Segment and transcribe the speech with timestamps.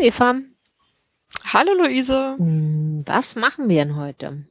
[0.00, 0.36] Eva.
[1.52, 2.34] Hallo Luise.
[2.38, 4.44] Hm, Was machen wir denn heute?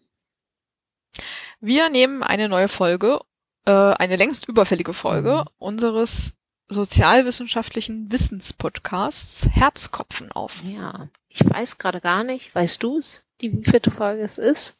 [1.59, 3.19] Wir nehmen eine neue Folge,
[3.65, 5.49] äh, eine längst überfällige Folge Mhm.
[5.57, 6.33] unseres
[6.69, 10.63] sozialwissenschaftlichen Wissenspodcasts Herzkopfen auf.
[10.63, 12.53] Ja, ich weiß gerade gar nicht.
[12.53, 14.75] Weißt du's, die wievielte Folge es ist?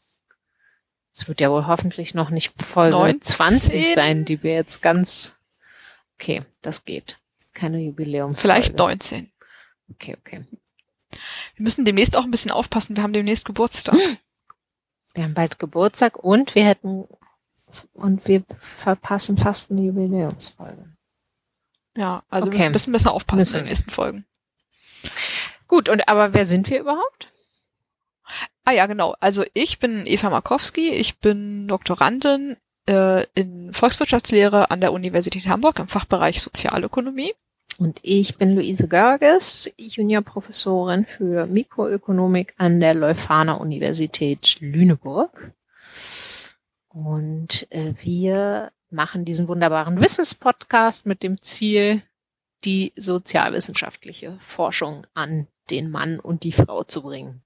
[1.13, 3.21] Es wird ja wohl hoffentlich noch nicht Folge 19?
[3.21, 5.37] 20 sein, die wir jetzt ganz.
[6.19, 7.15] Okay, das geht.
[7.53, 8.39] Keine Jubiläumsfolge.
[8.41, 9.31] Vielleicht 19.
[9.91, 10.45] Okay, okay.
[11.55, 12.95] Wir müssen demnächst auch ein bisschen aufpassen.
[12.95, 13.95] Wir haben demnächst Geburtstag.
[15.13, 17.07] Wir haben bald Geburtstag und wir hätten
[17.93, 20.89] und wir verpassen fast eine Jubiläumsfolge.
[21.95, 22.57] Ja, also wir Okay.
[22.57, 24.25] müssen ein bisschen besser aufpassen Müssen in den nächsten Folgen.
[25.67, 27.33] Gut, und aber wer sind wir überhaupt?
[28.65, 29.15] Ah ja, genau.
[29.19, 30.89] Also ich bin Eva Markowski.
[30.89, 37.33] Ich bin Doktorandin äh, in Volkswirtschaftslehre an der Universität Hamburg im Fachbereich Sozialökonomie.
[37.77, 45.51] Und ich bin Luise Görges, Juniorprofessorin für Mikroökonomik an der Leuphana Universität Lüneburg.
[46.87, 52.01] Und äh, wir machen diesen wunderbaren Wissenspodcast mit dem Ziel,
[52.63, 57.43] die sozialwissenschaftliche Forschung an den Mann und die Frau zu bringen.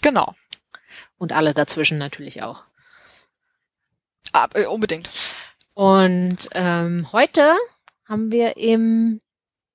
[0.00, 0.34] Genau.
[1.18, 2.62] Und alle dazwischen natürlich auch.
[4.32, 5.10] Ah, äh, unbedingt.
[5.74, 7.54] Und ähm, heute
[8.10, 9.20] haben wir im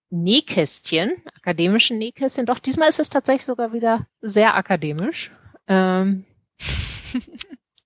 [0.09, 5.31] Nähkästchen, akademischen Nähkästchen, doch diesmal ist es tatsächlich sogar wieder sehr akademisch.
[5.67, 6.25] Ähm,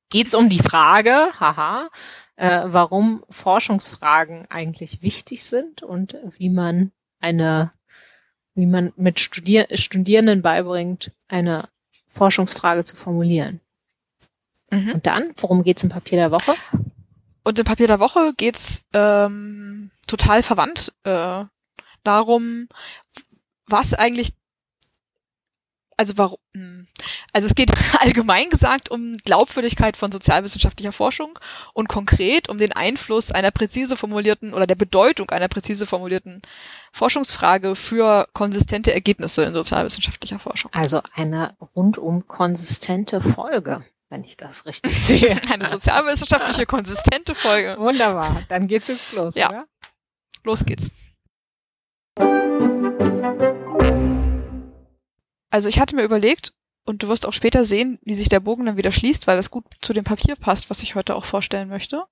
[0.10, 1.88] Geht es um die Frage, haha,
[2.36, 7.72] äh, warum Forschungsfragen eigentlich wichtig sind und wie man eine,
[8.56, 11.70] wie man mit Studier Studierenden beibringt, eine
[12.08, 13.62] Forschungsfrage zu formulieren.
[14.72, 14.94] Mhm.
[14.94, 16.56] Und dann, worum geht's im Papier der Woche?
[17.44, 21.46] Und im Papier der Woche geht's ähm, total verwandt äh,
[22.04, 22.68] darum,
[23.68, 24.32] was eigentlich,
[25.98, 26.88] also warum, hm,
[27.34, 31.38] also es geht allgemein gesagt um Glaubwürdigkeit von sozialwissenschaftlicher Forschung
[31.74, 36.42] und konkret um den Einfluss einer präzise formulierten oder der Bedeutung einer präzise formulierten
[36.92, 40.72] Forschungsfrage für konsistente Ergebnisse in sozialwissenschaftlicher Forschung.
[40.74, 45.40] Also eine rundum konsistente Folge, wenn ich das richtig sehe.
[45.54, 47.76] Eine sozialwissenschaftliche konsistente Folge.
[47.78, 49.50] Wunderbar, dann geht's jetzt los, Ja.
[49.50, 49.66] oder?
[50.44, 50.90] Los geht's.
[55.52, 56.54] Also ich hatte mir überlegt,
[56.86, 59.52] und du wirst auch später sehen, wie sich der Bogen dann wieder schließt, weil das
[59.52, 62.06] gut zu dem Papier passt, was ich heute auch vorstellen möchte,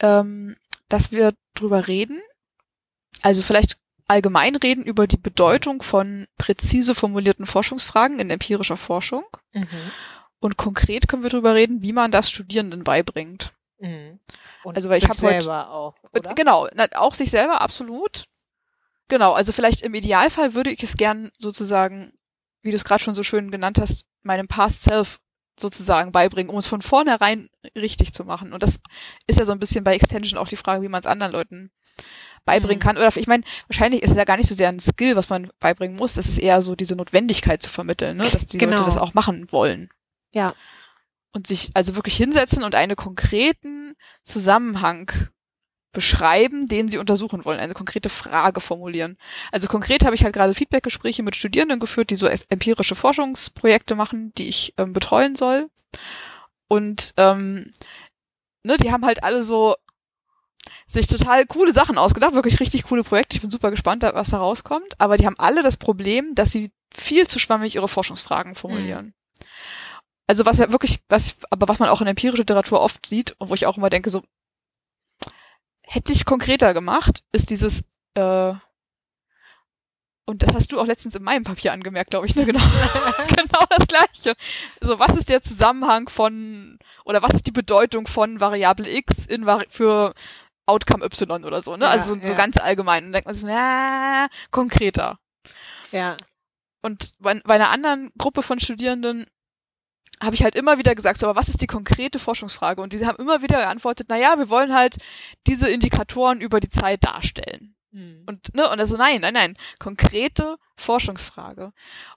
[0.00, 0.56] ähm,
[0.88, 2.20] dass wir drüber reden,
[3.22, 9.24] also vielleicht allgemein reden über die Bedeutung von präzise formulierten Forschungsfragen in empirischer Forschung.
[9.52, 9.66] Mhm.
[10.40, 13.54] Und konkret können wir drüber reden, wie man das Studierenden beibringt.
[13.84, 14.20] Mhm.
[14.64, 16.34] Und Also, weil ich sich hab heute- selber auch, oder?
[16.34, 18.24] Genau, na, auch sich selber, absolut.
[19.08, 22.12] Genau, also vielleicht im Idealfall würde ich es gern sozusagen,
[22.62, 25.20] wie du es gerade schon so schön genannt hast, meinem Past Self
[25.60, 28.52] sozusagen beibringen, um es von vornherein richtig zu machen.
[28.52, 28.80] Und das
[29.26, 31.70] ist ja so ein bisschen bei Extension auch die Frage, wie man es anderen Leuten
[32.46, 32.82] beibringen Mhm.
[32.82, 32.96] kann.
[32.96, 35.50] Oder ich meine, wahrscheinlich ist es ja gar nicht so sehr ein Skill, was man
[35.60, 36.14] beibringen muss.
[36.14, 38.28] Das ist eher so diese Notwendigkeit zu vermitteln, ne?
[38.32, 38.72] dass die Genau.
[38.72, 39.90] Leute das auch machen wollen.
[40.32, 40.52] Ja.
[41.34, 45.10] Und sich also wirklich hinsetzen und einen konkreten Zusammenhang
[45.92, 49.16] beschreiben, den sie untersuchen wollen, eine konkrete Frage formulieren.
[49.52, 54.32] Also konkret habe ich halt gerade Feedbackgespräche mit Studierenden geführt, die so empirische Forschungsprojekte machen,
[54.34, 55.70] die ich ähm, betreuen soll.
[56.68, 57.70] Und ähm,
[58.64, 59.76] ne, die haben halt alle so
[60.86, 63.36] sich total coole Sachen ausgedacht, wirklich richtig coole Projekte.
[63.36, 65.00] Ich bin super gespannt, was da rauskommt.
[65.00, 69.14] Aber die haben alle das Problem, dass sie viel zu schwammig ihre Forschungsfragen formulieren.
[70.26, 73.50] Also was ja wirklich, was, aber was man auch in empirischer Literatur oft sieht und
[73.50, 74.22] wo ich auch immer denke, so
[75.86, 78.54] hätte ich konkreter gemacht, ist dieses, äh,
[80.26, 82.46] und das hast du auch letztens in meinem Papier angemerkt, glaube ich, ne?
[82.46, 82.60] Genau,
[83.28, 84.34] genau das gleiche.
[84.80, 89.46] So, was ist der Zusammenhang von, oder was ist die Bedeutung von Variable X in
[89.68, 90.14] für
[90.66, 91.84] Outcome Y oder so, ne?
[91.84, 92.38] Ja, also so, so ja.
[92.38, 93.04] ganz allgemein.
[93.04, 95.18] Und dann denkt man so, ja, konkreter.
[95.92, 96.16] Ja.
[96.80, 99.26] Und bei, bei einer anderen Gruppe von Studierenden
[100.24, 102.82] habe ich halt immer wieder gesagt, so, aber was ist die konkrete Forschungsfrage?
[102.82, 104.96] Und diese haben immer wieder geantwortet, na ja, wir wollen halt
[105.46, 107.76] diese Indikatoren über die Zeit darstellen.
[107.90, 108.24] Mhm.
[108.26, 111.72] Und, ne, und also nein, nein, nein, konkrete Forschungsfrage.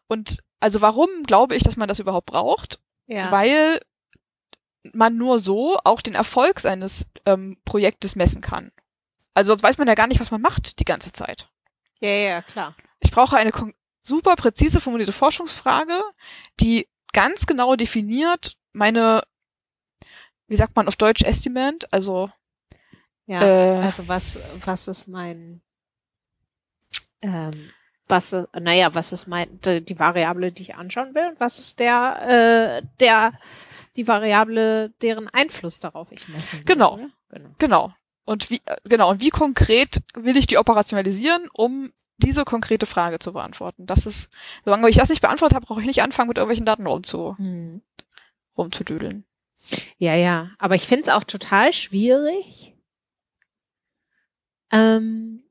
[0.08, 2.80] Und also warum glaube ich, dass man das überhaupt braucht?
[3.08, 3.32] ja.
[3.32, 3.80] Weil
[4.94, 8.72] man nur so auch den Erfolg seines ähm, Projektes messen kann.
[9.34, 11.50] Also sonst weiß man ja gar nicht, was man macht die ganze Zeit.
[12.00, 12.76] ja, ja, klar.
[13.00, 13.52] Ich brauche eine
[14.02, 16.02] super präzise formulierte Forschungsfrage,
[16.60, 19.24] die ganz genau definiert meine,
[20.48, 22.30] wie sagt man auf Deutsch, Estimate, also
[23.26, 23.42] Ja.
[23.42, 25.62] äh, Also was, was ist mein,
[27.22, 27.72] ähm,
[28.08, 32.82] was, naja, was ist mein, die Variable, die ich anschauen will und was ist der,
[32.82, 33.34] äh, der,
[33.96, 36.66] die Variable, deren Einfluss darauf ich messen will.
[36.66, 37.00] Genau.
[37.30, 37.50] Genau.
[37.58, 37.94] genau.
[38.24, 43.20] Und wie, äh, genau, und wie konkret will ich die operationalisieren, um diese konkrete Frage
[43.20, 43.86] zu beantworten?
[43.86, 44.30] Das ist,
[44.66, 47.82] solange ich das nicht beantwortet habe, brauche ich nicht anfangen, mit irgendwelchen Daten rumzu, hm.
[48.58, 49.26] rumzudüdeln.
[49.98, 50.52] Ja, ja.
[50.60, 52.76] Aber ich finde es auch total schwierig.
[54.72, 55.44] Ähm,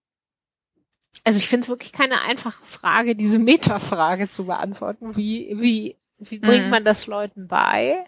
[1.25, 5.17] also ich finde es wirklich keine einfache Frage, diese Metafrage zu beantworten.
[5.17, 6.71] Wie, wie, wie bringt mhm.
[6.71, 8.07] man das Leuten bei?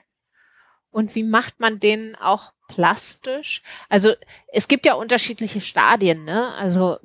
[0.91, 3.63] Und wie macht man denen auch plastisch?
[3.89, 4.15] Also
[4.49, 6.55] es gibt ja unterschiedliche Stadien, ne?
[6.55, 6.99] Also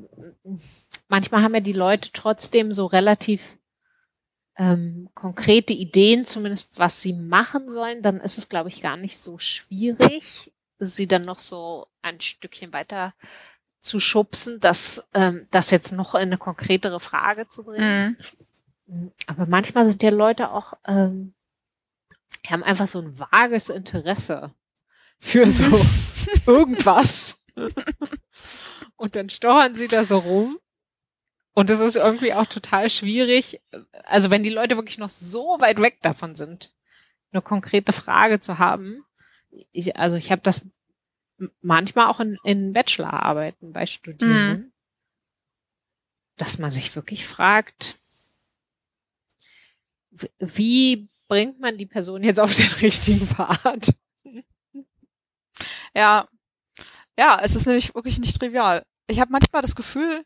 [1.13, 3.59] manchmal haben ja die Leute trotzdem so relativ
[4.57, 9.19] ähm, konkrete Ideen, zumindest was sie machen sollen, dann ist es, glaube ich, gar nicht
[9.19, 13.13] so schwierig, sie dann noch so ein Stückchen weiter
[13.79, 18.17] zu schubsen, das, ähm, das jetzt noch in eine konkretere Frage zu bringen.
[18.87, 19.11] Mhm.
[19.27, 21.35] Aber manchmal sind ja Leute auch, ähm,
[22.47, 24.51] haben einfach so ein vages Interesse
[25.19, 25.79] für so
[26.47, 27.35] irgendwas.
[28.95, 30.57] Und dann stochern sie da so rum
[31.53, 33.61] und es ist irgendwie auch total schwierig,
[34.05, 36.73] also wenn die Leute wirklich noch so weit weg davon sind,
[37.31, 39.05] eine konkrete Frage zu haben.
[39.71, 40.65] Ich, also ich habe das
[41.61, 44.71] manchmal auch in, in Bachelorarbeiten bei Studierenden, mhm.
[46.37, 47.97] dass man sich wirklich fragt,
[50.39, 53.93] wie bringt man die Person jetzt auf den richtigen Pfad?
[55.95, 56.27] Ja,
[57.17, 58.83] ja, es ist nämlich wirklich nicht trivial.
[59.07, 60.25] Ich habe manchmal das Gefühl,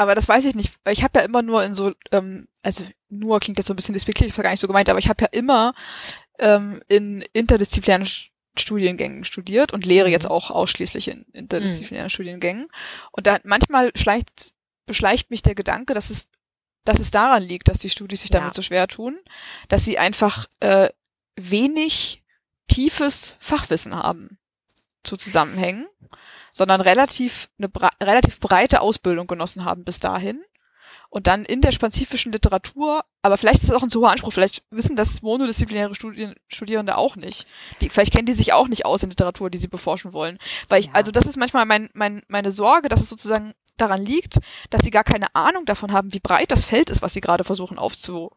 [0.00, 2.84] aber das weiß ich nicht, weil ich habe ja immer nur in so, ähm, also
[3.10, 5.24] nur klingt jetzt so ein bisschen despektierlich, war gar nicht so gemeint, aber ich habe
[5.24, 5.74] ja immer
[6.38, 8.08] ähm, in interdisziplinären
[8.58, 10.30] Studiengängen studiert und lehre jetzt mhm.
[10.30, 12.10] auch ausschließlich in interdisziplinären mhm.
[12.10, 12.68] Studiengängen.
[13.12, 14.54] Und da manchmal schleicht,
[14.86, 16.28] beschleicht mich der Gedanke, dass es,
[16.86, 18.54] dass es daran liegt, dass die Studis sich damit ja.
[18.54, 19.18] so schwer tun,
[19.68, 20.88] dass sie einfach äh,
[21.36, 22.24] wenig
[22.68, 24.38] tiefes Fachwissen haben
[25.02, 25.86] zu Zusammenhängen
[26.60, 27.70] sondern relativ eine
[28.02, 30.42] relativ breite Ausbildung genossen haben bis dahin
[31.08, 34.34] und dann in der spezifischen Literatur, aber vielleicht ist das auch ein zu hoher Anspruch,
[34.34, 37.46] vielleicht wissen das monodisziplinäre Studien, Studierende auch nicht.
[37.80, 40.38] Die, vielleicht kennen die sich auch nicht aus in Literatur, die sie beforschen wollen.
[40.68, 40.92] Weil ich, ja.
[40.92, 44.90] also das ist manchmal mein, mein, meine Sorge, dass es sozusagen daran liegt, dass sie
[44.90, 48.32] gar keine Ahnung davon haben, wie breit das Feld ist, was sie gerade versuchen aufzu,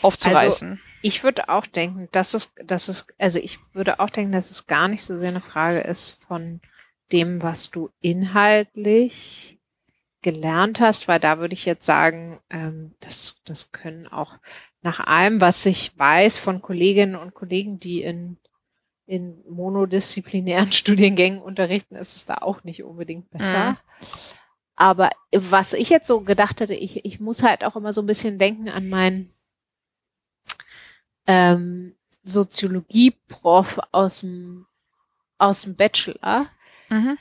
[0.00, 0.70] aufzureißen.
[0.70, 4.52] Also ich würde auch denken, dass es, dass es, also ich würde auch denken, dass
[4.52, 6.60] es gar nicht so sehr eine Frage ist von
[7.12, 9.58] dem, was du inhaltlich
[10.22, 14.34] gelernt hast, weil da würde ich jetzt sagen, ähm, das, das können auch
[14.82, 18.36] nach allem, was ich weiß von Kolleginnen und Kollegen, die in,
[19.06, 23.72] in monodisziplinären Studiengängen unterrichten, ist es da auch nicht unbedingt besser.
[23.72, 24.06] Mhm.
[24.74, 28.06] Aber was ich jetzt so gedacht hätte, ich, ich muss halt auch immer so ein
[28.06, 29.32] bisschen denken an meinen
[31.26, 31.94] ähm,
[32.24, 34.66] Soziologie-Prof aus dem,
[35.38, 36.48] aus dem Bachelor,
[36.88, 37.18] mhm.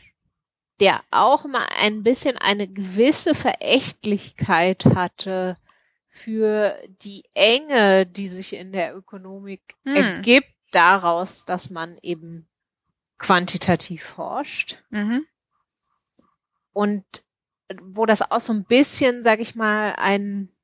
[0.79, 5.57] der auch mal ein bisschen eine gewisse Verächtlichkeit hatte
[6.09, 9.95] für die Enge, die sich in der Ökonomik mhm.
[9.95, 12.47] ergibt, daraus, dass man eben
[13.17, 14.83] quantitativ forscht.
[14.89, 15.25] Mhm.
[16.73, 17.05] Und
[17.81, 20.54] wo das auch so ein bisschen, sag ich mal, ein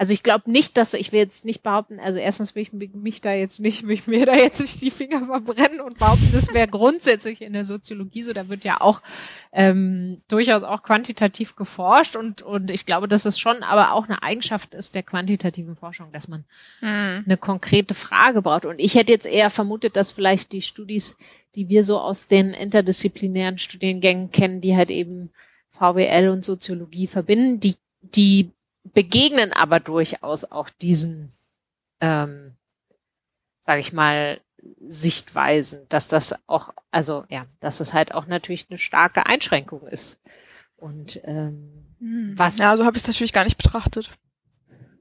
[0.00, 3.20] also ich glaube nicht, dass ich will jetzt nicht behaupten, also erstens will ich mich
[3.20, 6.54] da jetzt nicht, will ich mir da jetzt nicht die Finger verbrennen und behaupten, das
[6.54, 8.32] wäre grundsätzlich in der Soziologie so.
[8.32, 9.02] Da wird ja auch
[9.52, 14.22] ähm, durchaus auch quantitativ geforscht und und ich glaube, dass es schon aber auch eine
[14.22, 16.46] Eigenschaft ist der quantitativen Forschung, dass man
[16.80, 17.24] mhm.
[17.26, 18.64] eine konkrete Frage braucht.
[18.64, 21.18] Und ich hätte jetzt eher vermutet, dass vielleicht die Studis,
[21.54, 25.28] die wir so aus den interdisziplinären Studiengängen kennen, die halt eben
[25.72, 28.50] VWL und Soziologie verbinden, die die
[28.84, 31.32] begegnen aber durchaus auch diesen,
[32.00, 32.56] ähm,
[33.60, 34.40] sage ich mal,
[34.86, 40.20] Sichtweisen, dass das auch, also ja, dass es halt auch natürlich eine starke Einschränkung ist.
[40.76, 42.32] Und ähm, hm.
[42.36, 42.58] was.
[42.58, 44.10] Ja, so habe ich es natürlich gar nicht betrachtet.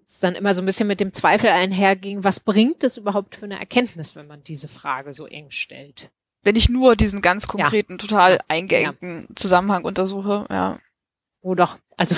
[0.08, 3.46] Es dann immer so ein bisschen mit dem Zweifel einherging, was bringt es überhaupt für
[3.46, 6.10] eine Erkenntnis, wenn man diese Frage so eng stellt?
[6.42, 7.98] Wenn ich nur diesen ganz konkreten, ja.
[7.98, 9.36] total eingeengten ja.
[9.36, 10.80] Zusammenhang untersuche, ja.
[11.42, 12.16] Wo doch, also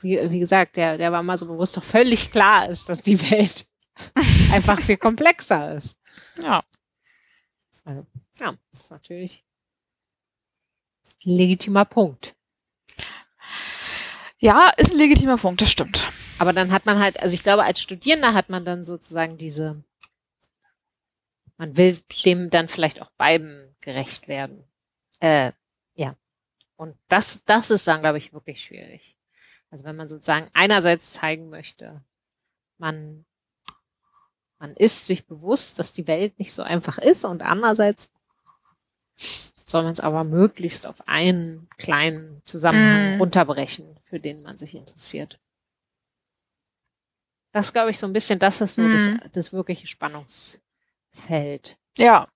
[0.00, 3.20] wie, wie gesagt, der, der war mal so bewusst doch völlig klar ist, dass die
[3.30, 3.66] Welt
[4.52, 5.96] einfach viel komplexer ist.
[6.42, 6.64] Ja.
[7.84, 8.06] Also,
[8.40, 9.44] ja, das ist natürlich
[11.24, 12.34] ein legitimer Punkt.
[14.38, 16.10] Ja, ist ein legitimer Punkt, das stimmt.
[16.38, 19.84] Aber dann hat man halt, also ich glaube, als Studierender hat man dann sozusagen diese,
[21.58, 24.64] man will dem dann vielleicht auch beiden gerecht werden.
[25.18, 25.52] Äh,
[25.94, 26.16] ja.
[26.76, 29.14] Und das, das ist dann, glaube ich, wirklich schwierig.
[29.70, 32.02] Also wenn man sozusagen einerseits zeigen möchte,
[32.78, 33.24] man,
[34.58, 38.10] man ist sich bewusst, dass die Welt nicht so einfach ist und andererseits
[39.66, 43.20] soll man es aber möglichst auf einen kleinen Zusammenhang Mm.
[43.20, 45.38] runterbrechen, für den man sich interessiert.
[47.52, 48.92] Das glaube ich so ein bisschen, das ist so Mm.
[48.92, 51.76] das, das wirkliche Spannungsfeld.
[51.96, 52.28] Ja,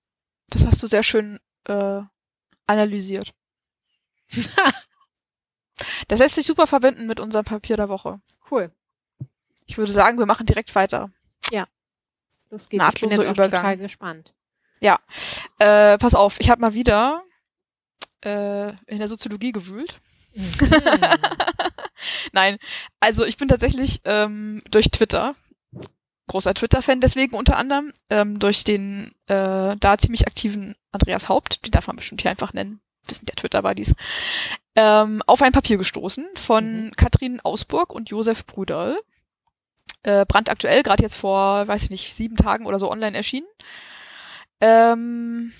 [0.49, 2.01] das hast du sehr schön äh,
[2.67, 3.33] analysiert.
[6.07, 8.19] Das lässt sich super verbinden mit unserem Papier der Woche.
[8.49, 8.71] Cool.
[9.65, 11.09] Ich würde sagen, wir machen direkt weiter.
[12.49, 12.85] Los geht's.
[12.93, 13.61] Ich bin Nahtloser jetzt Übergang.
[13.61, 14.33] total gespannt.
[15.59, 17.23] Äh, pass auf, ich habe mal wieder
[18.23, 19.95] äh, in der Soziologie gewühlt.
[20.33, 20.53] Mhm.
[22.33, 22.57] Nein,
[22.99, 25.35] also ich bin tatsächlich ähm, durch Twitter,
[26.27, 31.71] großer Twitter-Fan deswegen unter anderem, ähm, durch den äh, da ziemlich aktiven Andreas Haupt, den
[31.71, 33.95] darf man bestimmt hier einfach nennen, wissen der Twitter-Buddies,
[34.75, 36.91] ähm, auf ein Papier gestoßen von Mhm.
[36.91, 38.97] Katrin Ausburg und Josef Brüderl.
[40.03, 43.47] Äh, brandaktuell, gerade jetzt vor, weiß ich nicht, sieben Tagen oder so online erschienen.
[44.61, 45.51] Ähm,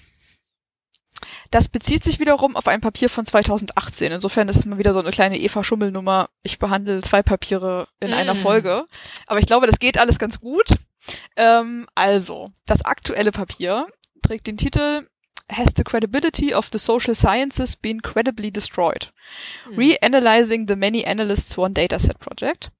[1.51, 4.11] das bezieht sich wiederum auf ein Papier von 2018.
[4.11, 6.29] Insofern ist es mal wieder so eine kleine Eva-Schummel-Nummer.
[6.43, 8.37] Ich behandle zwei Papiere in einer Mm.
[8.37, 8.85] Folge.
[9.27, 10.65] Aber ich glaube, das geht alles ganz gut.
[11.35, 13.87] Ähm, also, das aktuelle Papier
[14.21, 15.07] trägt den Titel
[15.51, 19.11] Has the credibility of the social sciences been credibly destroyed?
[19.69, 19.77] Mhm.
[19.77, 22.71] Reanalyzing the Many Analysts One Dataset Project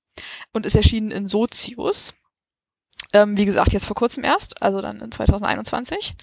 [0.53, 2.13] und ist erschienen in Sozius.
[3.13, 6.15] Ähm, wie gesagt, jetzt vor kurzem erst, also dann in 2021.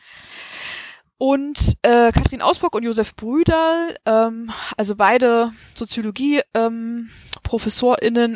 [1.25, 7.09] Und äh, Katrin Ausburg und Josef Brüderl, ähm, also beide Soziologie ähm,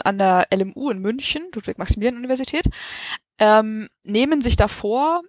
[0.05, 2.67] an der LMU in München, Ludwig-Maximilian-Universität,
[3.41, 5.23] ähm, nehmen sich davor,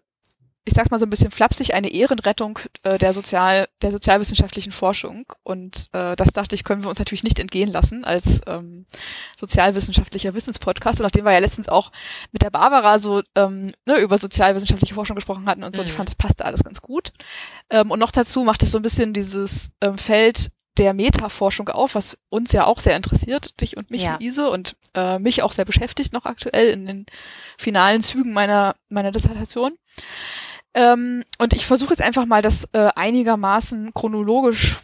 [0.68, 5.26] ich sag's mal so ein bisschen flapsig, eine Ehrenrettung äh, der sozial der sozialwissenschaftlichen Forschung.
[5.44, 8.86] Und äh, das dachte ich, können wir uns natürlich nicht entgehen lassen als ähm,
[9.40, 11.00] sozialwissenschaftlicher Wissenspodcast.
[11.00, 11.92] Und nachdem wir ja letztens auch
[12.32, 15.94] mit der Barbara so ähm, ne, über sozialwissenschaftliche Forschung gesprochen hatten und so, und ich
[15.94, 15.98] Mhm.
[15.98, 17.12] fand, das passte alles ganz gut.
[17.70, 21.96] Ähm, und noch dazu macht es so ein bisschen dieses ähm, Feld der Metaforschung auf,
[21.96, 24.18] was uns ja auch sehr interessiert, dich und mich, Ja.
[24.20, 27.06] Luise, und äh, mich auch sehr beschäftigt noch aktuell in den
[27.58, 29.74] finalen Zügen meiner, meiner Dissertation.
[30.78, 34.80] Ähm, und ich versuche jetzt einfach mal, das äh, einigermaßen chronologisch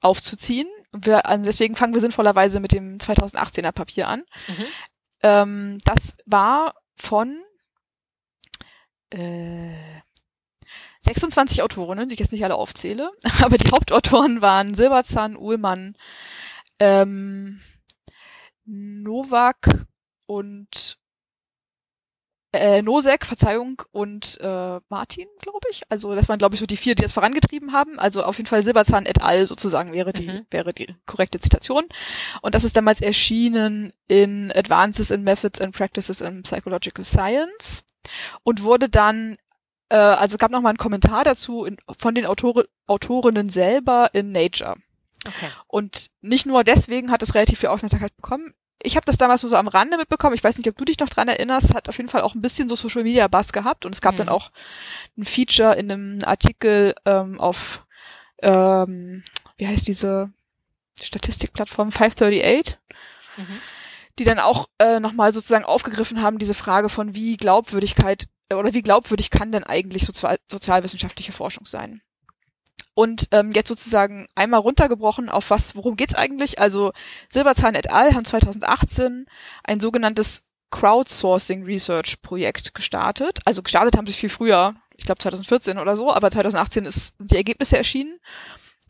[0.00, 0.66] aufzuziehen.
[0.92, 4.20] Wir, also deswegen fangen wir sinnvollerweise mit dem 2018er Papier an.
[4.48, 4.64] Mhm.
[5.22, 7.38] Ähm, das war von
[9.10, 10.00] äh,
[11.00, 13.10] 26 Autorinnen, die ich jetzt nicht alle aufzähle,
[13.42, 15.98] aber die Hauptautoren waren Silberzahn, Uhlmann,
[16.80, 17.60] ähm,
[18.64, 19.86] Novak
[20.24, 20.96] und
[22.54, 25.82] äh, Nosek, Verzeihung, und äh, Martin, glaube ich.
[25.88, 27.98] Also das waren, glaube ich, so die vier, die das vorangetrieben haben.
[27.98, 29.46] Also auf jeden Fall Silberzahn et al.
[29.46, 30.46] sozusagen wäre die, Mhm.
[30.50, 31.84] wäre die korrekte Zitation.
[32.42, 37.84] Und das ist damals erschienen in Advances in Methods and Practices in Psychological Science
[38.42, 39.36] und wurde dann,
[39.88, 44.32] äh, also gab noch mal einen Kommentar dazu in, von den Autore, Autorinnen selber in
[44.32, 44.76] Nature.
[45.26, 45.48] Okay.
[45.68, 48.54] Und nicht nur deswegen hat es relativ viel Aufmerksamkeit bekommen.
[48.84, 50.34] Ich habe das damals nur so am Rande mitbekommen.
[50.34, 51.74] Ich weiß nicht, ob du dich noch dran erinnerst.
[51.74, 53.86] Hat auf jeden Fall auch ein bisschen so Social Media Buzz gehabt.
[53.86, 54.18] Und es gab Mhm.
[54.18, 54.50] dann auch
[55.16, 57.84] ein Feature in einem Artikel ähm, auf,
[58.42, 59.24] ähm,
[59.56, 60.30] wie heißt diese
[61.00, 62.78] Statistikplattform 538,
[63.36, 63.58] Mhm.
[64.18, 68.74] die dann auch äh, nochmal sozusagen aufgegriffen haben, diese Frage von wie Glaubwürdigkeit äh, oder
[68.74, 72.00] wie glaubwürdig kann denn eigentlich sozial sozialwissenschaftliche Forschung sein?
[72.94, 76.60] Und ähm, jetzt sozusagen einmal runtergebrochen auf was, worum geht's eigentlich?
[76.60, 76.92] Also
[77.28, 78.14] Silberzahn et al.
[78.14, 79.26] haben 2018
[79.64, 83.40] ein sogenanntes Crowdsourcing Research Projekt gestartet.
[83.44, 87.30] Also gestartet haben sie viel früher, ich glaube 2014 oder so, aber 2018 ist, sind
[87.30, 88.18] die Ergebnisse erschienen.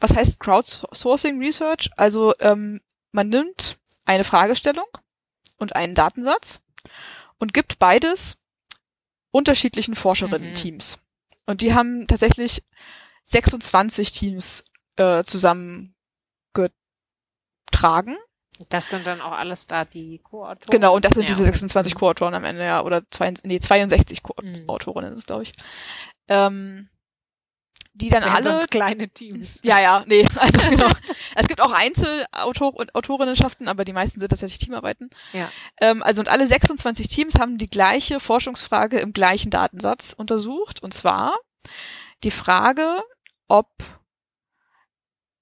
[0.01, 1.91] Was heißt Crowdsourcing Research?
[1.97, 2.81] Also ähm,
[3.13, 4.87] man nimmt eine Fragestellung
[5.57, 6.61] und einen Datensatz
[7.39, 8.39] und gibt beides
[9.31, 10.99] unterschiedlichen Forscherinnen-Teams.
[11.47, 12.63] Und die haben tatsächlich
[13.25, 14.65] 26 Teams
[14.97, 15.95] äh, zusammengetragen.
[18.69, 20.71] Das sind dann auch alles da die Co-Autoren.
[20.71, 21.51] Genau, und das sind Ja, diese okay.
[21.53, 24.67] 26 Co-Autoren am Ende, ja, oder zwei, nee, 62 Mhm.
[24.67, 25.53] Co-Autorinnen ist es, glaube ich.
[26.29, 26.89] Ähm,
[27.97, 29.61] die dann alle kleine Teams.
[29.63, 30.89] Ja, ja, nee, also genau.
[31.37, 35.11] es gibt auch Einzelautor und Autorinnenschaften, aber die meisten sind tatsächlich Teamarbeiten.
[35.33, 35.51] Ja.
[35.81, 40.83] Ähm, also und alle 26 Teams haben die gleiche Forschungsfrage im gleichen Datensatz untersucht.
[40.83, 41.37] Und zwar
[42.25, 43.01] die Frage,
[43.49, 43.69] ob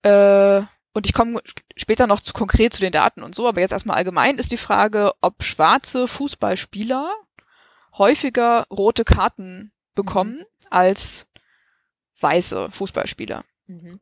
[0.03, 0.63] äh,
[0.95, 1.41] und ich komme
[1.77, 4.59] später noch zu konkret zu den Daten und so, aber jetzt erstmal allgemein ist die
[4.59, 7.15] Frage, ob schwarze Fußballspieler
[7.97, 11.29] häufiger rote Karten bekommen als
[12.21, 13.45] weiße Fußballspieler.
[13.67, 14.01] Mhm.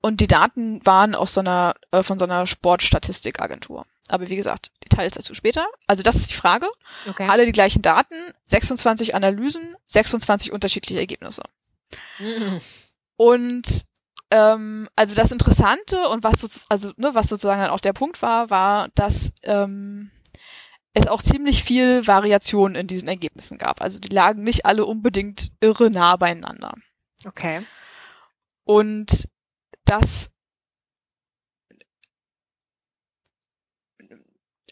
[0.00, 3.86] Und die Daten waren aus so einer, äh, von so einer Sportstatistikagentur.
[4.08, 5.66] Aber wie gesagt, Details dazu später.
[5.86, 6.68] Also das ist die Frage.
[7.08, 7.26] Okay.
[7.28, 8.14] Alle die gleichen Daten,
[8.46, 11.42] 26 Analysen, 26 unterschiedliche Ergebnisse.
[12.18, 12.60] Mhm.
[13.16, 13.84] Und
[14.30, 18.20] ähm, also das Interessante und was so, also ne, was sozusagen dann auch der Punkt
[18.22, 20.10] war, war, dass ähm,
[20.92, 23.82] es auch ziemlich viel Variation in diesen Ergebnissen gab.
[23.82, 26.74] Also die lagen nicht alle unbedingt irre nah beieinander.
[27.26, 27.62] Okay.
[28.64, 29.28] Und
[29.84, 30.30] das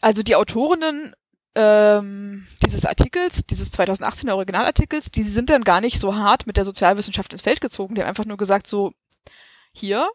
[0.01, 1.15] also die Autorinnen
[1.55, 6.65] ähm, dieses Artikels, dieses 2018er Originalartikels, die sind dann gar nicht so hart mit der
[6.65, 7.95] Sozialwissenschaft ins Feld gezogen.
[7.95, 8.93] Die haben einfach nur gesagt, so,
[9.71, 10.09] hier,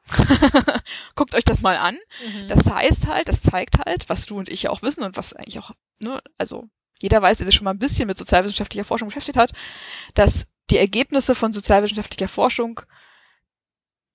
[1.14, 1.96] guckt euch das mal an.
[2.24, 2.48] Mhm.
[2.48, 5.32] Das heißt halt, das zeigt halt, was du und ich ja auch wissen und was
[5.32, 6.68] eigentlich auch, ne, also
[7.00, 9.52] jeder weiß, der sich schon mal ein bisschen mit sozialwissenschaftlicher Forschung beschäftigt hat,
[10.14, 12.80] dass die Ergebnisse von sozialwissenschaftlicher Forschung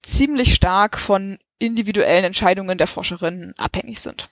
[0.01, 4.29] ziemlich stark von individuellen Entscheidungen der Forscherinnen abhängig sind.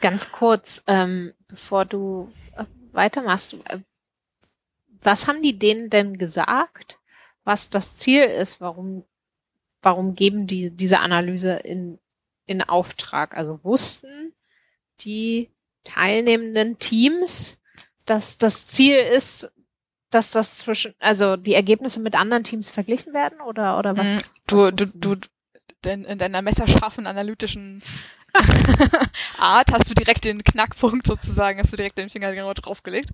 [0.00, 3.80] Ganz kurz, ähm, bevor du äh, weitermachst, äh,
[5.02, 6.98] was haben die denen denn gesagt,
[7.44, 8.60] was das Ziel ist?
[8.60, 9.04] Warum,
[9.82, 11.98] warum geben die diese Analyse in,
[12.46, 13.36] in Auftrag?
[13.36, 14.34] Also wussten
[15.00, 15.50] die
[15.84, 17.58] teilnehmenden Teams,
[18.04, 19.52] dass das Ziel ist,
[20.10, 24.06] dass das zwischen, also die Ergebnisse mit anderen Teams verglichen werden oder, oder was?
[24.16, 25.28] Was Du, du, wussten du, die?
[25.84, 27.82] Denn in deiner messerscharfen analytischen
[29.38, 33.10] Art hast du direkt den Knackpunkt sozusagen, hast du direkt den Finger genau draufgelegt.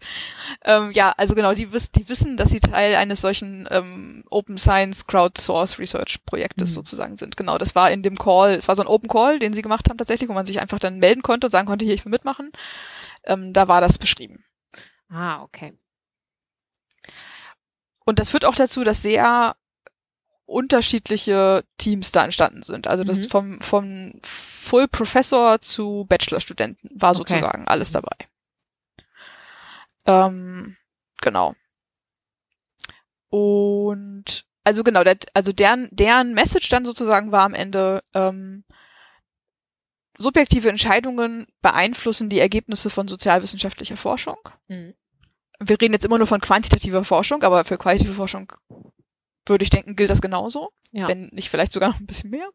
[0.65, 4.59] Ähm, ja, also genau, die, wiss, die wissen, dass sie Teil eines solchen ähm, Open
[4.59, 6.75] Science Crowdsource Research Projektes Mhm.
[6.75, 7.37] sozusagen sind.
[7.37, 9.89] Genau, das war in dem Call, es war so ein Open Call, den sie gemacht
[9.89, 12.11] haben tatsächlich, wo man sich einfach dann melden konnte und sagen konnte, hier, ich will
[12.11, 12.53] mitmachen.
[13.25, 14.45] Ähm, da war das beschrieben.
[15.09, 15.73] Ah, okay.
[18.05, 19.57] Und das führt auch dazu, dass sehr
[20.47, 22.87] unterschiedliche Teams da entstanden sind.
[22.87, 23.23] Also das Mhm.
[23.31, 27.19] vom, vom Full Professor zu Bachelorstudenten war Okay.
[27.19, 28.17] sozusagen alles dabei.
[30.07, 30.77] Ähm,
[31.21, 31.55] genau.
[33.29, 38.65] Und also genau, der, also deren, deren Message dann sozusagen war am Ende, ähm,
[40.19, 44.95] subjektive Entscheidungen beeinflussen die Ergebnisse von sozialwissenschaftlicher Forschung Mhm.
[45.61, 48.53] wir reden jetzt immer nur von quantitativer Forschung, aber für qualitative Forschung
[49.47, 50.71] würde ich denken, gilt das genauso.
[50.93, 51.09] Ja.
[51.09, 52.49] Wenn nicht vielleicht sogar noch ein bisschen mehr.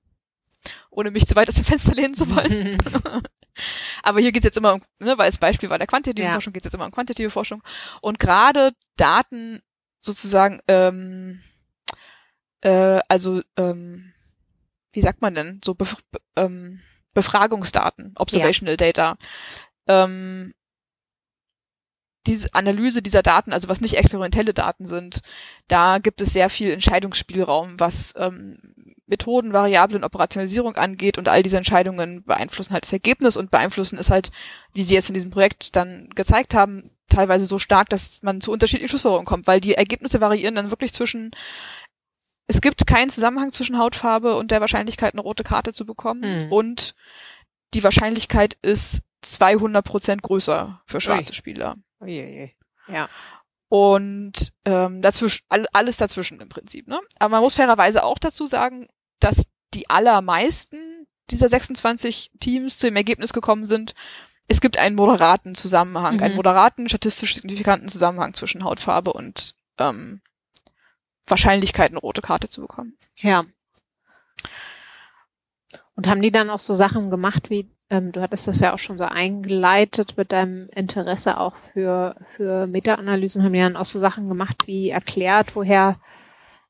[0.91, 2.77] Ohne mich zu weit aus dem Fenster lehnen zu wollen.
[4.03, 6.33] aber hier geht es jetzt immer um, ne, weil das Beispiel war der quantitativen Ja.
[6.33, 7.63] Forschung, geht es jetzt immer um quantitative Forschung.
[8.01, 9.61] Und gerade Daten
[9.99, 11.41] sozusagen, ähm,
[12.61, 14.13] äh, also, ähm,
[14.93, 16.79] wie sagt man denn, so Bef be- ähm,
[17.13, 19.17] Befragungsdaten, Observational Data,
[19.87, 20.53] ähm,
[22.27, 25.21] diese Analyse dieser Daten, also was nicht experimentelle Daten sind,
[25.67, 28.59] da gibt es sehr viel Entscheidungsspielraum, was ähm,
[29.07, 34.09] Methoden, Variablen, Operationalisierung angeht und all diese Entscheidungen beeinflussen halt das Ergebnis und beeinflussen es
[34.09, 34.31] halt,
[34.73, 38.51] wie sie jetzt in diesem Projekt dann gezeigt haben, teilweise so stark, dass man zu
[38.51, 41.31] unterschiedlichen Schlussfolgerungen kommt, weil die Ergebnisse variieren dann wirklich zwischen
[42.47, 46.51] es gibt keinen Zusammenhang zwischen Hautfarbe und der Wahrscheinlichkeit, eine rote Karte zu bekommen Hm.
[46.51, 46.95] und
[47.73, 51.35] die Wahrscheinlichkeit ist 200 Prozent größer für schwarze Ui.
[51.35, 51.77] Spieler.
[52.01, 52.55] Uiuiui.
[52.87, 53.09] Ja.
[53.69, 56.87] Und ähm, dazwischen, all, alles dazwischen im Prinzip.
[56.87, 56.99] Ne?
[57.19, 58.87] Aber man muss fairerweise auch dazu sagen,
[59.19, 63.93] dass die allermeisten dieser 26 Teams zu dem Ergebnis gekommen sind,
[64.49, 66.23] es gibt einen moderaten Zusammenhang, Mhm.
[66.23, 70.21] einen moderaten, statistisch signifikanten Zusammenhang zwischen Hautfarbe und ähm,
[71.25, 72.97] Wahrscheinlichkeit, eine rote Karte zu bekommen.
[73.15, 73.45] Ja.
[75.95, 78.79] Und haben die dann auch so Sachen gemacht wie, ähm, du hattest das ja auch
[78.79, 83.99] schon so eingeleitet mit deinem Interesse auch für, für Meta-Analysen, haben die dann auch so
[83.99, 85.99] Sachen gemacht wie erklärt, woher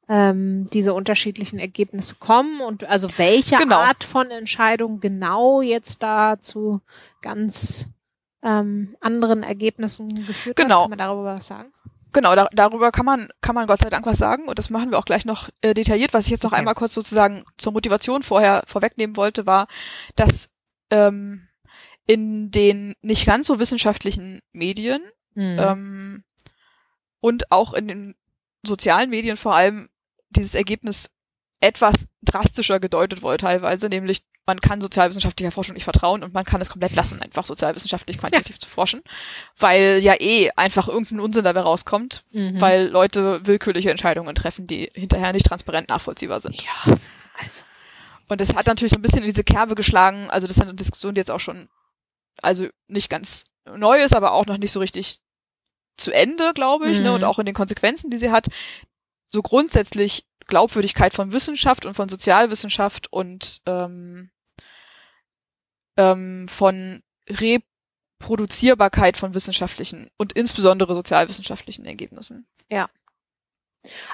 [0.10, 3.78] ähm, diese unterschiedlichen Ergebnisse kommen und also welche Genau.
[3.78, 6.82] Art von Entscheidung genau jetzt da zu
[7.22, 7.92] ganz
[8.44, 10.66] ähm, anderen Ergebnissen geführt hat.
[10.66, 10.82] Genau.
[10.82, 11.72] Kann man darüber was sagen?
[12.14, 14.92] Genau, da, darüber kann man, kann man Gott sei Dank was sagen und das machen
[14.92, 16.14] wir auch gleich noch äh, detailliert.
[16.14, 16.60] Was ich jetzt noch Okay.
[16.60, 19.68] einmal kurz sozusagen zur Motivation vorher vorwegnehmen wollte, war,
[20.18, 20.50] dass
[20.92, 21.48] ähm,
[22.06, 25.02] in den nicht ganz so wissenschaftlichen Medien
[25.34, 25.58] Hm.
[25.60, 26.24] ähm,
[27.22, 28.16] und auch in den
[28.64, 29.90] sozialen Medien vor allem
[30.30, 31.10] dieses Ergebnis
[31.62, 36.60] etwas drastischer gedeutet wurde teilweise, nämlich man kann sozialwissenschaftlicher Forschung nicht vertrauen und man kann
[36.62, 39.02] es komplett lassen, einfach sozialwissenschaftlich quantitativ zu forschen,
[39.58, 42.60] weil ja eh einfach irgendein Unsinn dabei rauskommt, Mhm.
[42.60, 46.62] weil Leute willkürliche Entscheidungen treffen, die hinterher nicht transparent nachvollziehbar sind.
[46.62, 46.94] ja,
[47.42, 47.62] also
[48.32, 50.30] Und das hat natürlich so ein bisschen in diese Kerbe geschlagen.
[50.30, 51.67] Also das ist eine Diskussion, die jetzt auch schon,
[52.41, 55.20] also nicht ganz neu ist, aber auch noch nicht so richtig
[55.98, 57.10] zu Ende, glaube ich, ne?
[57.10, 57.15] Mhm.
[57.15, 58.48] und auch in den Konsequenzen, die sie hat.
[59.28, 64.32] So grundsätzlich Glaubwürdigkeit von Wissenschaft und von Sozialwissenschaft und ähm,
[65.98, 72.48] ähm, von Reproduzierbarkeit von wissenschaftlichen und insbesondere sozialwissenschaftlichen Ergebnissen.
[72.70, 72.89] Ja.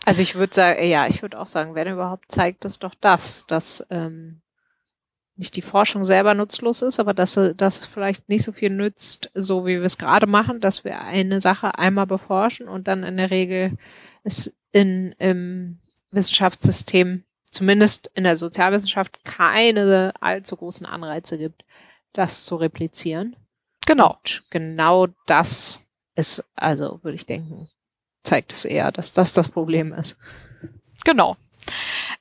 [0.05, 3.45] Also ich würde sagen, ja, ich würde auch sagen, wenn überhaupt zeigt es doch das,
[3.47, 4.41] dass ähm,
[5.35, 9.65] nicht die Forschung selber nutzlos ist, aber dass das vielleicht nicht so viel nützt, so
[9.65, 13.29] wie wir es gerade machen, dass wir eine Sache einmal beforschen und dann in der
[13.29, 13.77] Regel
[14.23, 15.79] es in im
[16.11, 21.65] Wissenschaftssystem, zumindest in der Sozialwissenschaft, keine allzu großen Anreize gibt,
[22.13, 23.35] das zu replizieren.
[23.85, 24.17] Genau.
[24.17, 27.69] Und genau das ist, also würde ich denken,
[28.27, 30.17] zeigt es eher, dass das das Problem ist.
[31.03, 31.37] Genau.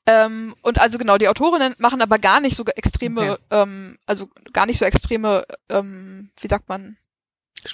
[0.07, 3.43] Ähm, und also genau, die Autorinnen machen aber gar nicht so extreme, okay.
[3.51, 6.97] ähm, also gar nicht so extreme, ähm, wie sagt man,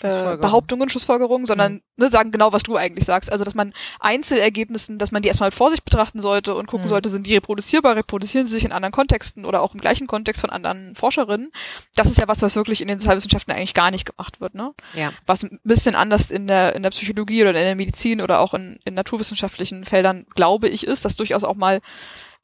[0.02, 1.80] äh, Behauptungen, Schlussfolgerungen, sondern mhm.
[1.96, 3.30] ne, sagen genau, was du eigentlich sagst.
[3.30, 6.90] Also, dass man Einzelergebnissen, dass man die erstmal mit Vorsicht betrachten sollte und gucken mhm.
[6.90, 10.40] sollte, sind die reproduzierbar, reproduzieren sie sich in anderen Kontexten oder auch im gleichen Kontext
[10.40, 11.52] von anderen Forscherinnen.
[11.94, 14.54] Das ist ja was, was wirklich in den Sozialwissenschaften eigentlich gar nicht gemacht wird.
[14.54, 14.72] Ne?
[14.94, 15.12] Ja.
[15.26, 18.54] Was ein bisschen anders in der, in der Psychologie oder in der Medizin oder auch
[18.54, 21.80] in, in naturwissenschaftlichen Feldern, glaube ich, ist, dass durchaus auch mal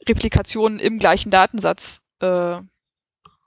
[0.08, 2.58] Replikationen im gleichen Datensatz äh,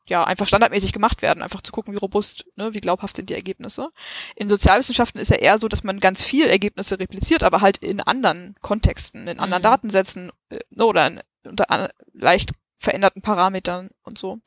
[0.07, 3.35] ja, einfach standardmäßig gemacht werden, einfach zu gucken, wie robust, ne, wie glaubhaft sind die
[3.35, 3.89] Ergebnisse.
[4.35, 8.01] In Sozialwissenschaften ist ja eher so, dass man ganz viel Ergebnisse repliziert, aber halt in
[8.01, 9.65] anderen Kontexten, in anderen mhm.
[9.65, 14.39] Datensätzen äh, oder in, unter leicht veränderten Parametern und so.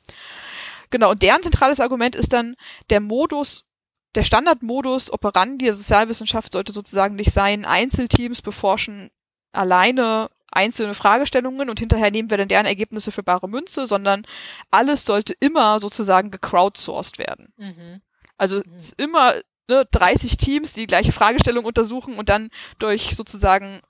[0.90, 2.56] Genau, und deren zentrales Argument ist dann,
[2.90, 3.64] der Modus,
[4.14, 9.10] der Standardmodus operandi der Sozialwissenschaft sollte sozusagen nicht sein, Einzelteams beforschen
[9.52, 14.26] alleine einzelne Fragestellungen und hinterher nehmen wir dann deren Ergebnisse für bare Münze, sondern
[14.70, 17.52] alles sollte immer sozusagen gecrowdsourced werden.
[17.56, 18.00] Mhm.
[18.36, 18.78] Also mhm.
[18.96, 19.34] immer
[19.68, 23.80] ne, 30 Teams, die die gleiche Fragestellung untersuchen und dann durch sozusagen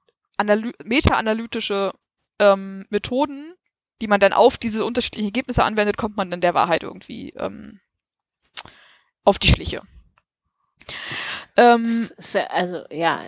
[0.84, 1.92] meta-analytische
[2.38, 3.54] ähm, Methoden,
[4.00, 7.80] die man dann auf diese unterschiedlichen Ergebnisse anwendet, kommt man dann der Wahrheit irgendwie ähm,
[9.24, 9.82] auf die Schliche.
[11.56, 13.20] Ähm, ja, also ja,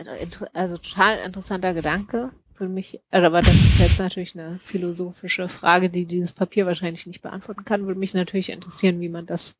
[0.53, 6.07] also total interessanter Gedanke für mich, aber das ist jetzt natürlich eine philosophische Frage, die
[6.07, 7.87] dieses Papier wahrscheinlich nicht beantworten kann.
[7.87, 9.57] Würde mich natürlich interessieren, wie man das,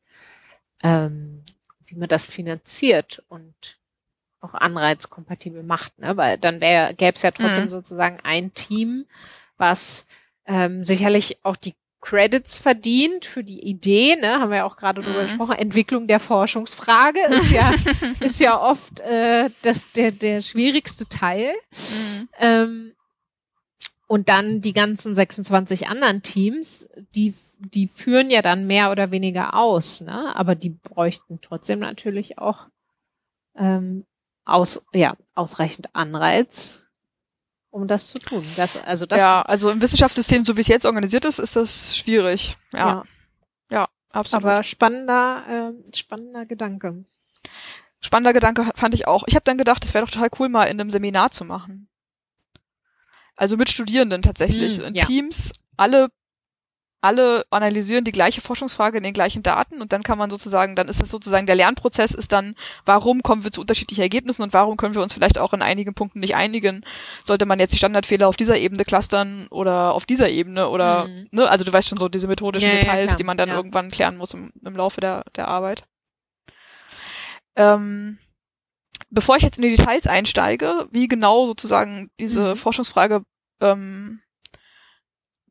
[0.83, 1.43] ähm,
[1.85, 3.53] wie man das finanziert und
[4.39, 6.15] auch anreizkompatibel macht, ne?
[6.17, 7.69] Weil dann wäre, gäbe es ja trotzdem mhm.
[7.69, 9.05] sozusagen ein Team,
[9.57, 10.05] was
[10.45, 11.75] ähm, sicherlich auch die
[12.07, 15.05] Credits verdient für die Idee, ne, haben wir ja auch gerade mhm.
[15.07, 15.55] drüber gesprochen.
[15.57, 17.73] Entwicklung der Forschungsfrage ist ja
[18.21, 21.51] ist ja oft äh, das der der schwierigste Teil.
[21.73, 22.29] Mhm.
[22.39, 22.93] Ähm,
[24.07, 29.53] und dann die ganzen 26 anderen Teams, die die führen ja dann mehr oder weniger
[29.53, 30.33] aus, ne?
[30.33, 32.67] Aber die bräuchten trotzdem natürlich auch
[33.57, 34.05] ähm,
[34.45, 36.86] aus ja ausreichend Anreiz,
[37.77, 38.43] um das zu tun.
[38.55, 41.95] Das, also das ja, also im Wissenschaftssystem, so wie es jetzt organisiert ist, ist das
[41.95, 42.57] schwierig.
[42.73, 43.03] Ja, ja,
[43.69, 44.43] ja absolut.
[44.43, 47.05] Aber spannender, äh, spannender Gedanke.
[47.99, 49.23] Spannender Gedanke fand ich auch.
[49.27, 51.87] Ich habe dann gedacht, das wäre doch total cool, mal in einem Seminar zu machen.
[53.35, 55.05] Also mit Studierenden tatsächlich, mm, in ja.
[55.05, 56.09] Teams, alle
[57.01, 60.87] alle analysieren die gleiche Forschungsfrage in den gleichen Daten und dann kann man sozusagen, dann
[60.87, 62.55] ist es sozusagen, der Lernprozess ist dann,
[62.85, 65.93] warum kommen wir zu unterschiedlichen Ergebnissen und warum können wir uns vielleicht auch in einigen
[65.93, 66.83] Punkten nicht einigen?
[67.23, 71.27] Sollte man jetzt die Standardfehler auf dieser Ebene clustern oder auf dieser Ebene oder, mhm.
[71.31, 73.55] ne, also du weißt schon so diese methodischen ja, Details, ja, die man dann ja.
[73.55, 75.83] irgendwann klären muss im, im Laufe der, der Arbeit.
[77.55, 78.17] Ähm,
[79.09, 82.55] bevor ich jetzt in die Details einsteige, wie genau sozusagen diese mhm.
[82.55, 83.23] Forschungsfrage
[83.61, 84.21] ähm,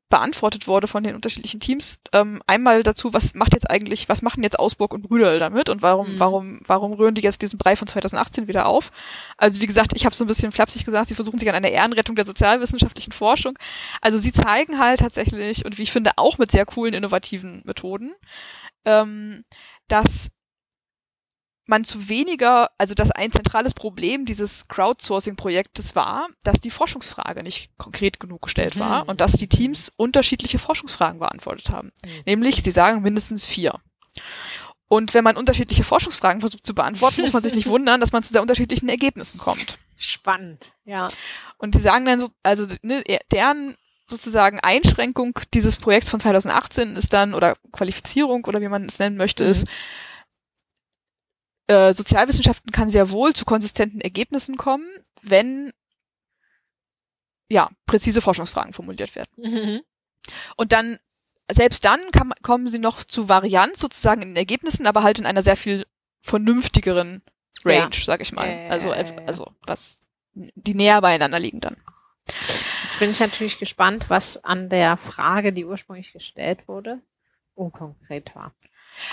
[0.09, 1.99] beantwortet wurde von den unterschiedlichen Teams.
[2.13, 5.83] Ähm, einmal dazu, was macht jetzt eigentlich, was machen jetzt Ausburg und Brüderl damit und
[5.83, 6.21] warum, mhm.
[6.21, 8.93] warum, warum rühren die jetzt diesen Brei von 2018 wieder auf?
[9.37, 11.71] Also wie gesagt, ich habe so ein bisschen flapsig gesagt, sie versuchen sich an einer
[11.71, 13.59] Ehrenrettung der sozialwissenschaftlichen Forschung.
[14.01, 18.15] Also sie zeigen halt tatsächlich und wie ich finde auch mit sehr coolen innovativen Methoden,
[18.85, 19.45] ähm,
[19.89, 20.29] dass
[21.67, 27.77] man zu weniger, also dass ein zentrales Problem dieses Crowdsourcing-Projektes war, dass die Forschungsfrage nicht
[27.77, 29.11] konkret genug gestellt war mhm.
[29.11, 31.93] und dass die Teams unterschiedliche Forschungsfragen beantwortet haben.
[32.05, 32.11] Mhm.
[32.25, 33.81] Nämlich, sie sagen mindestens vier.
[34.89, 38.23] Und wenn man unterschiedliche Forschungsfragen versucht zu beantworten, muss man sich nicht wundern, dass man
[38.23, 39.79] zu sehr unterschiedlichen Ergebnissen kommt.
[39.97, 41.09] Spannend, ja.
[41.59, 43.03] Und die sagen dann so, also ne,
[43.33, 43.77] deren
[44.09, 49.17] sozusagen Einschränkung dieses Projekts von 2018 ist dann, oder Qualifizierung oder wie man es nennen
[49.17, 49.51] möchte, mhm.
[49.51, 49.67] ist,
[51.69, 54.87] äh, Sozialwissenschaften kann sehr wohl zu konsistenten Ergebnissen kommen,
[55.23, 55.73] wenn
[57.49, 59.31] ja präzise Forschungsfragen formuliert werden.
[59.37, 59.81] Mhm.
[60.57, 60.99] Und dann
[61.51, 65.27] selbst dann kann, kommen sie noch zu Varianz sozusagen in den Ergebnissen, aber halt in
[65.27, 65.87] einer sehr viel
[66.21, 67.23] vernünftigeren
[67.65, 68.05] Range, ja.
[68.05, 68.49] sag ich mal.
[68.49, 70.01] Ja, also also was
[70.35, 71.77] die näher beieinander liegen dann.
[72.85, 77.01] Jetzt bin ich natürlich gespannt, was an der Frage, die ursprünglich gestellt wurde,
[77.55, 78.53] unkonkret war.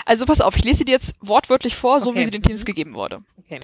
[0.06, 2.20] Also pass auf, ich lese sie dir jetzt wortwörtlich vor, so Okay.
[2.20, 2.66] wie sie den Teams Mhm.
[2.66, 3.22] gegeben wurde.
[3.38, 3.60] Okay.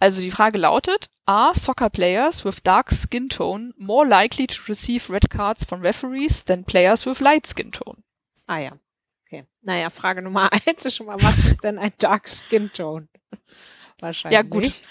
[0.00, 5.12] Also die Frage lautet, are soccer players with dark skin tone more likely to receive
[5.12, 8.02] red cards from referees than players with light skin tone?
[8.46, 8.72] Ah ja.
[9.26, 9.44] Okay.
[9.62, 13.08] Naja, Frage Nummer eins ist schon mal, was ist denn ein Dark Skin Tone?
[14.00, 14.36] Wahrscheinlich.
[14.36, 14.82] Ja, gut.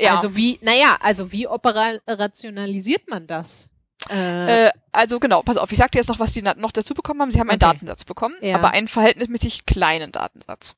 [0.00, 3.70] Ja, Also wie, naja, also wie operationalisiert man das?
[4.10, 6.94] Äh, äh, also genau, pass auf, ich sag dir jetzt noch, was die noch dazu
[6.94, 7.30] bekommen haben.
[7.30, 7.72] Sie haben einen Okay.
[7.72, 8.56] Datensatz bekommen, Ja.
[8.56, 10.76] aber einen verhältnismäßig kleinen Datensatz.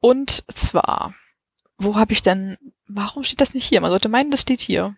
[0.00, 1.14] Und zwar,
[1.78, 3.80] wo habe ich denn, warum steht das nicht hier?
[3.80, 4.96] Man sollte meinen, das steht hier.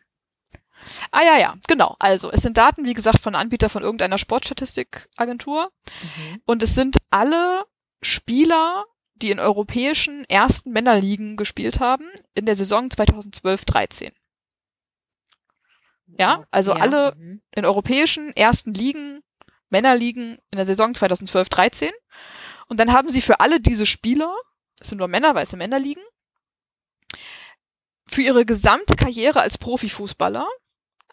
[1.10, 1.96] Ah ja, ja, genau.
[1.98, 5.70] Also, es sind Daten, wie gesagt, von Anbieter von irgendeiner Sportstatistikagentur.
[6.02, 6.42] mhm.
[6.44, 7.64] Und es sind alle
[8.02, 12.04] Spieler, die in europäischen ersten Männerligen gespielt haben,
[12.34, 14.12] in der Saison 2012-13.
[16.18, 17.42] Ja, also alle- mhm.
[17.54, 19.22] In europäischen ersten Ligen,
[19.68, 21.90] Männerligen in der Saison 2012-13.
[22.68, 24.34] Und dann haben sie für alle diese Spieler,
[24.80, 26.02] es sind nur Männer, weil es sind Männerligen,
[28.08, 30.46] für ihre gesamte Karriere als Profifußballer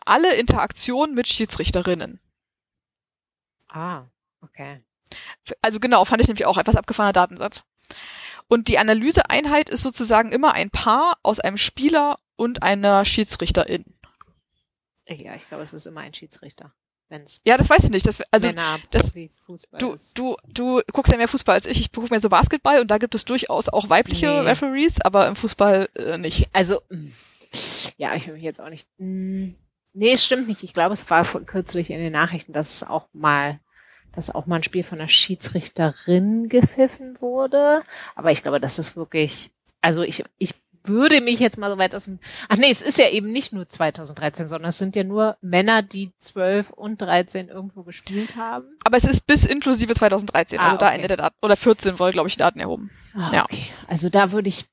[0.05, 2.19] alle Interaktionen mit Schiedsrichterinnen.
[3.69, 4.05] Ah,
[4.41, 4.83] okay.
[5.61, 7.63] Also genau, fand ich nämlich auch etwas abgefahrener Datensatz.
[8.47, 13.85] Und die Analyseeinheit ist sozusagen immer ein Paar aus einem Spieler und einer Schiedsrichterin.
[15.07, 16.73] Ja, ich glaube, es ist immer ein Schiedsrichter,
[17.09, 18.07] wenn es Ja, das weiß ich nicht.
[18.07, 18.49] Das, also
[18.91, 21.79] das- wie Fußball du, du, du guckst ja mehr Fußball als ich.
[21.81, 24.39] Ich gucke mehr so Basketball und da gibt es durchaus auch weibliche Nee.
[24.49, 26.47] Referees, aber im Fußball äh, nicht.
[26.53, 27.09] Also, mh,
[27.97, 28.87] ja, ich will mich jetzt auch nicht.
[28.97, 29.53] mh,
[29.95, 30.63] Nee, es stimmt nicht.
[30.63, 33.59] Ich glaube, es war vor- kürzlich in den Nachrichten, dass es auch mal,
[34.11, 37.83] dass auch mal ein Spiel von einer Schiedsrichterin gepfiffen wurde.
[38.15, 41.95] Aber ich glaube, das ist wirklich, also ich, ich würde mich jetzt mal so weit
[41.95, 42.19] aus dem,
[42.49, 45.81] ach nee, es ist ja eben nicht nur 2013, sondern es sind ja nur Männer,
[45.81, 48.65] die 12 und 13 irgendwo gespielt haben.
[48.83, 50.95] Aber es ist bis inklusive 2013, Ah, also da okay.
[50.95, 51.35] Ende der Daten.
[51.41, 52.91] Oder 14 wurde, glaube ich, die Daten erhoben.
[53.13, 53.43] Ah, Ja.
[53.45, 53.65] okay.
[53.87, 54.65] Also da würde ich,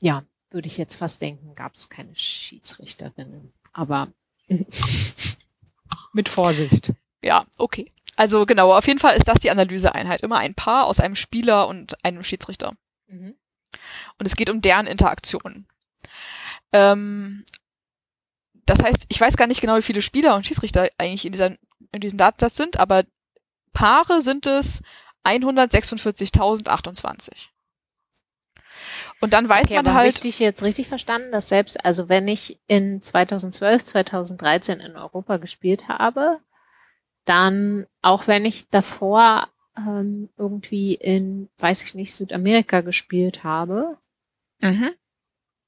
[0.00, 3.52] ja, würde ich jetzt fast denken, gab es keine Schiedsrichterinnen.
[3.72, 4.08] Aber
[6.12, 6.92] mit Vorsicht.
[7.22, 7.90] Ja, okay.
[8.16, 10.22] Also genau, auf jeden Fall ist das die Analyseeinheit.
[10.22, 12.72] Immer ein Paar aus einem Spieler und einem Schiedsrichter.
[13.06, 13.34] Mhm.
[14.18, 15.66] Und es geht um deren Interaktionen.
[16.72, 17.44] Ähm,
[18.66, 21.52] das heißt, ich weiß gar nicht genau, wie viele Spieler und Schiedsrichter eigentlich in, dieser,
[21.92, 23.04] in diesem Datensatz sind, aber
[23.72, 24.82] Paare sind es
[25.24, 27.48] 146.028.
[29.20, 31.84] Und dann weiß Okay, man aber habe ich halt, dich jetzt richtig verstanden, dass selbst,
[31.84, 36.40] also wenn ich in 2012, 2013 in Europa gespielt habe,
[37.24, 43.98] dann, auch wenn ich davor ähm, irgendwie in, weiß ich nicht, Südamerika gespielt habe,
[44.60, 44.90] mhm,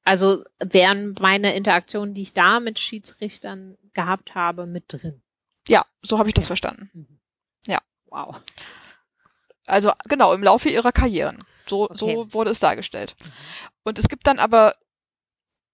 [0.05, 5.23] also wären meine Interaktionen, die ich da mit Schiedsrichtern gehabt habe, mit drin.
[5.69, 7.21] ja, so habe ich das verstanden.
[7.67, 7.81] Ja.
[8.07, 8.41] Wow.
[9.67, 11.45] Also genau, im Laufe ihrer Karrieren.
[11.67, 11.97] So, Okay.
[11.97, 13.17] so wurde es dargestellt.
[13.83, 14.75] Und es gibt dann aber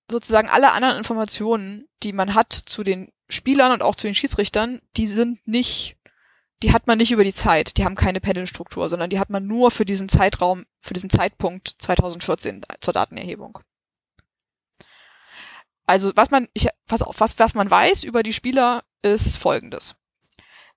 [0.09, 4.81] sozusagen alle anderen Informationen, die man hat zu den Spielern und auch zu den Schiedsrichtern,
[4.97, 5.97] die sind nicht,
[6.62, 7.77] die hat man nicht über die Zeit.
[7.77, 11.77] Die haben keine Pendelstruktur, sondern die hat man nur für diesen Zeitraum, für diesen Zeitpunkt
[11.79, 13.61] 2014 zur Datenerhebung.
[15.87, 19.96] Also was man, ich, pass auf, was, was man weiß über die Spieler ist folgendes.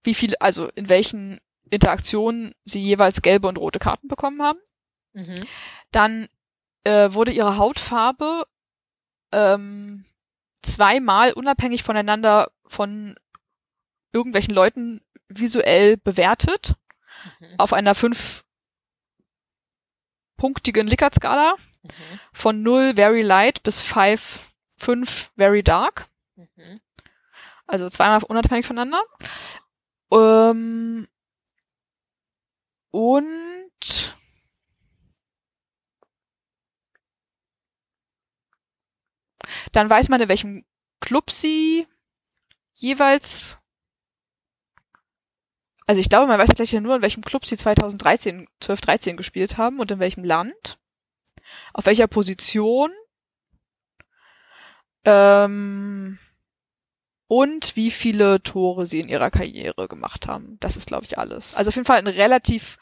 [0.03, 4.59] Wie viele, also in welchen Interaktionen sie jeweils gelbe und rote Karten bekommen haben.
[5.13, 5.35] Mhm.
[5.91, 6.29] Dann
[6.83, 8.45] äh, wurde ihre Hautfarbe
[9.31, 10.05] ähm,
[10.61, 13.15] zweimal unabhängig voneinander von
[14.13, 15.01] irgendwelchen Leuten
[15.39, 16.75] visuell bewertet
[17.39, 17.55] Mhm.
[17.57, 18.43] auf einer fünfpunktigen
[20.87, 22.19] Likert-Skala Mhm.
[22.33, 26.07] von 0 very light bis 5, 5 very dark.
[26.35, 26.75] Mhm.
[27.67, 29.01] Also zweimal unabhängig voneinander.
[30.11, 31.07] Ähm,
[32.91, 34.13] und
[39.71, 40.65] dann weiß man, in welchem
[40.99, 41.87] Club sie
[42.75, 43.59] jeweils.
[45.85, 49.57] Also ich glaube, man weiß tatsächlich nur, in welchem Club sie 2013, 12, 13 gespielt
[49.57, 50.79] haben und in welchem Land.
[51.73, 52.91] Auf welcher Position.
[55.05, 56.17] Ähm,
[57.27, 60.57] und wie viele Tore sie in ihrer Karriere gemacht haben.
[60.59, 61.55] Das ist, glaube ich, alles.
[61.55, 62.77] Also auf jeden Fall eine relativ,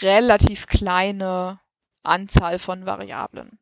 [0.00, 1.60] relativ kleine
[2.02, 3.58] Anzahl von Variablen.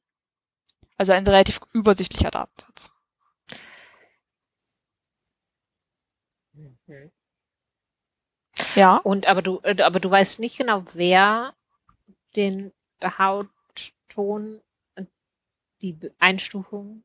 [0.97, 2.91] Also ein relativ übersichtlicher Datensatz.
[6.53, 7.11] Mhm.
[8.75, 8.97] Ja.
[8.97, 11.55] Und aber du, äh, aber du weißt nicht genau, wer
[12.37, 14.61] den Hautton
[14.97, 15.09] und
[15.83, 17.03] die Einstufung.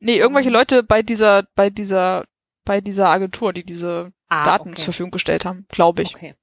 [0.00, 2.24] Nee, irgendwelche Leute bei dieser, bei dieser,
[2.64, 4.76] bei dieser Agentur, die diese Ah, Daten okay.
[4.76, 6.14] zur Verfügung gestellt haben, glaube ich.
[6.14, 6.34] Okay.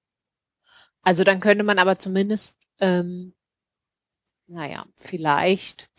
[1.04, 3.34] Also dann könnte man aber zumindest ähm,
[4.48, 5.90] naja, vielleicht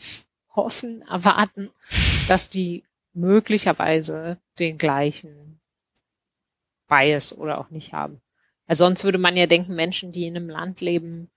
[0.54, 1.70] hoffen, erwarten,
[2.28, 5.55] dass die möglicherweise den gleichen
[6.88, 8.20] Bias oder auch nicht haben.
[8.66, 11.30] Also sonst würde man ja denken, Menschen, die in einem Land leben,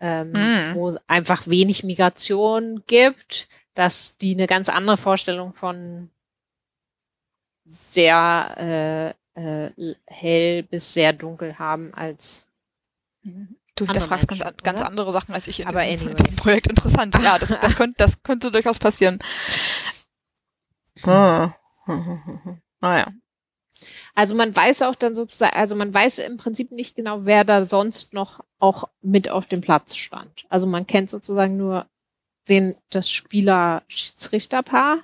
[0.00, 0.74] ähm, Mhm.
[0.74, 6.10] wo es einfach wenig Migration gibt, dass die eine ganz andere Vorstellung von
[7.66, 12.46] sehr äh, äh, hell bis sehr dunkel haben als
[13.22, 16.36] Du Andere hinterfragst ganz, an- ganz andere Sachen als ich in, Aber diesem, in diesem
[16.36, 16.66] Projekt.
[16.66, 17.14] Interessant.
[17.22, 19.18] Ja, das, das, könnte, das könnte durchaus passieren.
[21.04, 21.54] Ah.
[22.82, 23.12] Naja.
[24.14, 27.64] Also man weiß auch dann sozusagen, also man weiß im Prinzip nicht genau, wer da
[27.64, 30.44] sonst noch auch mit auf dem Platz stand.
[30.48, 31.86] Also man kennt sozusagen nur
[32.48, 34.98] den, das Spieler-Schiedsrichterpaar,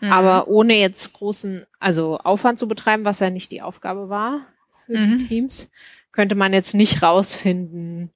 [0.00, 0.12] Mhm.
[0.12, 4.46] aber ohne jetzt großen, also Aufwand zu betreiben, was ja nicht die Aufgabe war
[4.86, 5.18] für Mhm.
[5.18, 5.70] die Teams,
[6.12, 8.10] könnte man jetzt nicht rausfinden,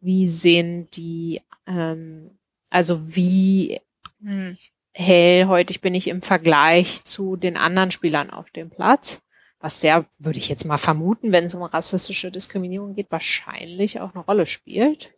[0.00, 2.38] wie sehen die, ähm,
[2.70, 3.80] also wie
[4.20, 4.58] Mhm.
[4.92, 9.20] hellhäutig bin ich im Vergleich zu den anderen Spielern auf dem Platz.
[9.66, 14.14] Was sehr, würde ich jetzt mal vermuten, wenn es um rassistische Diskriminierung geht, wahrscheinlich auch
[14.14, 15.12] eine Rolle spielt.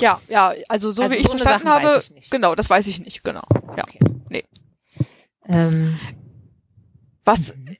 [0.00, 2.30] Ja, ja, also so Also wie ich so eine verstanden Sachen habe, weiß ich nicht.
[2.32, 3.44] genau, das weiß ich nicht, genau.
[3.76, 3.84] Ja.
[5.46, 5.96] Ähm,
[7.24, 7.76] Was Mhm.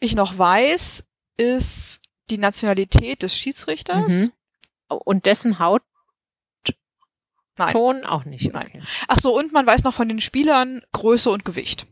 [0.00, 1.04] ich noch weiß,
[1.38, 4.12] ist die Nationalität des Schiedsrichters.
[4.12, 4.32] mhm.
[4.88, 5.86] Und dessen Hautton
[7.56, 8.04] Nein.
[8.04, 8.52] auch nicht.
[8.52, 8.66] Nein.
[8.66, 8.82] Okay.
[9.08, 11.86] Ach so, und man weiß noch von den Spielern Größe und Gewicht.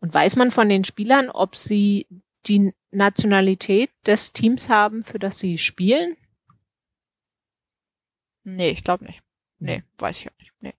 [0.00, 2.06] Und weiß man von den Spielern, ob sie
[2.46, 6.16] die Nationalität des Teams haben, für das sie spielen?
[8.44, 9.22] Nee, ich glaube nicht.
[9.58, 10.52] Nee, weiß ich auch nicht.
[10.60, 10.74] Nee.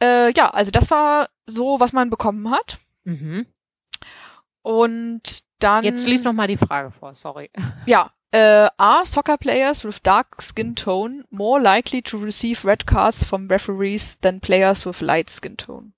[0.00, 2.78] Äh, ja, also das war so, was man bekommen hat.
[3.04, 3.46] Mhm.
[4.62, 5.84] Und dann.
[5.84, 7.50] Jetzt lies noch mal die Frage vor, sorry.
[7.86, 8.12] Ja.
[8.34, 13.46] Äh, are soccer players with dark skin tone more likely to receive red cards from
[13.48, 15.92] referees than players with light skin tone?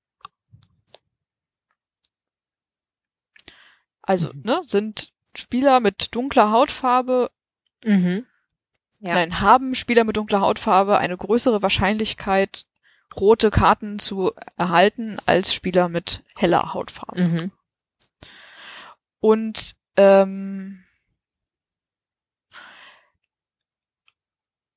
[4.02, 4.42] Also, Mhm.
[4.44, 7.30] ne, sind Spieler mit dunkler Hautfarbe,
[7.82, 8.26] Mhm.
[8.98, 9.14] Ja.
[9.14, 12.66] nein, haben Spieler mit dunkler Hautfarbe eine größere Wahrscheinlichkeit,
[13.18, 17.22] rote Karten zu erhalten als Spieler mit heller Hautfarbe.
[17.22, 17.52] Mhm.
[19.20, 20.82] Und ähm,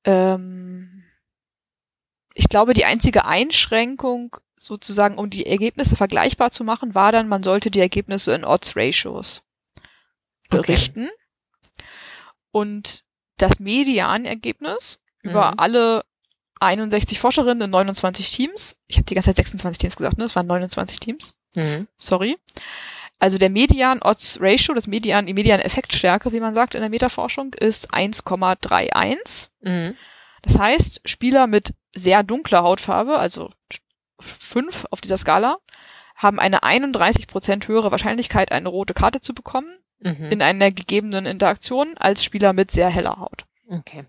[0.04, 1.04] ähm,
[2.34, 7.42] ich glaube, die einzige Einschränkung sozusagen, um die Ergebnisse vergleichbar zu machen, war dann, man
[7.42, 9.42] sollte die Ergebnisse in Odds-Ratios
[10.48, 11.08] berichten.
[12.50, 13.04] Und
[13.36, 15.58] das Medianergebnis über Mhm.
[15.58, 16.04] alle
[16.60, 20.24] 61 Forscherinnen in 29 Teams, ich habe die ganze Zeit 26 Teams gesagt, ne?
[20.24, 21.88] Es waren 29 Teams Mhm.
[21.96, 22.38] sorry.
[23.20, 26.90] Also der Median Odds Ratio, das Median, die Median Effektstärke, wie man sagt in der
[26.90, 29.48] Metaforschung, ist 1,31.
[29.60, 29.96] Mhm.
[30.42, 33.52] Das heißt, Spieler mit sehr dunkler Hautfarbe, also
[34.18, 35.58] fünf auf dieser Skala,
[36.16, 40.30] haben eine 31 Prozent höhere Wahrscheinlichkeit, eine rote Karte zu bekommen Mhm.
[40.30, 43.44] in einer gegebenen Interaktion als Spieler mit sehr heller Haut.
[43.68, 44.04] Okay.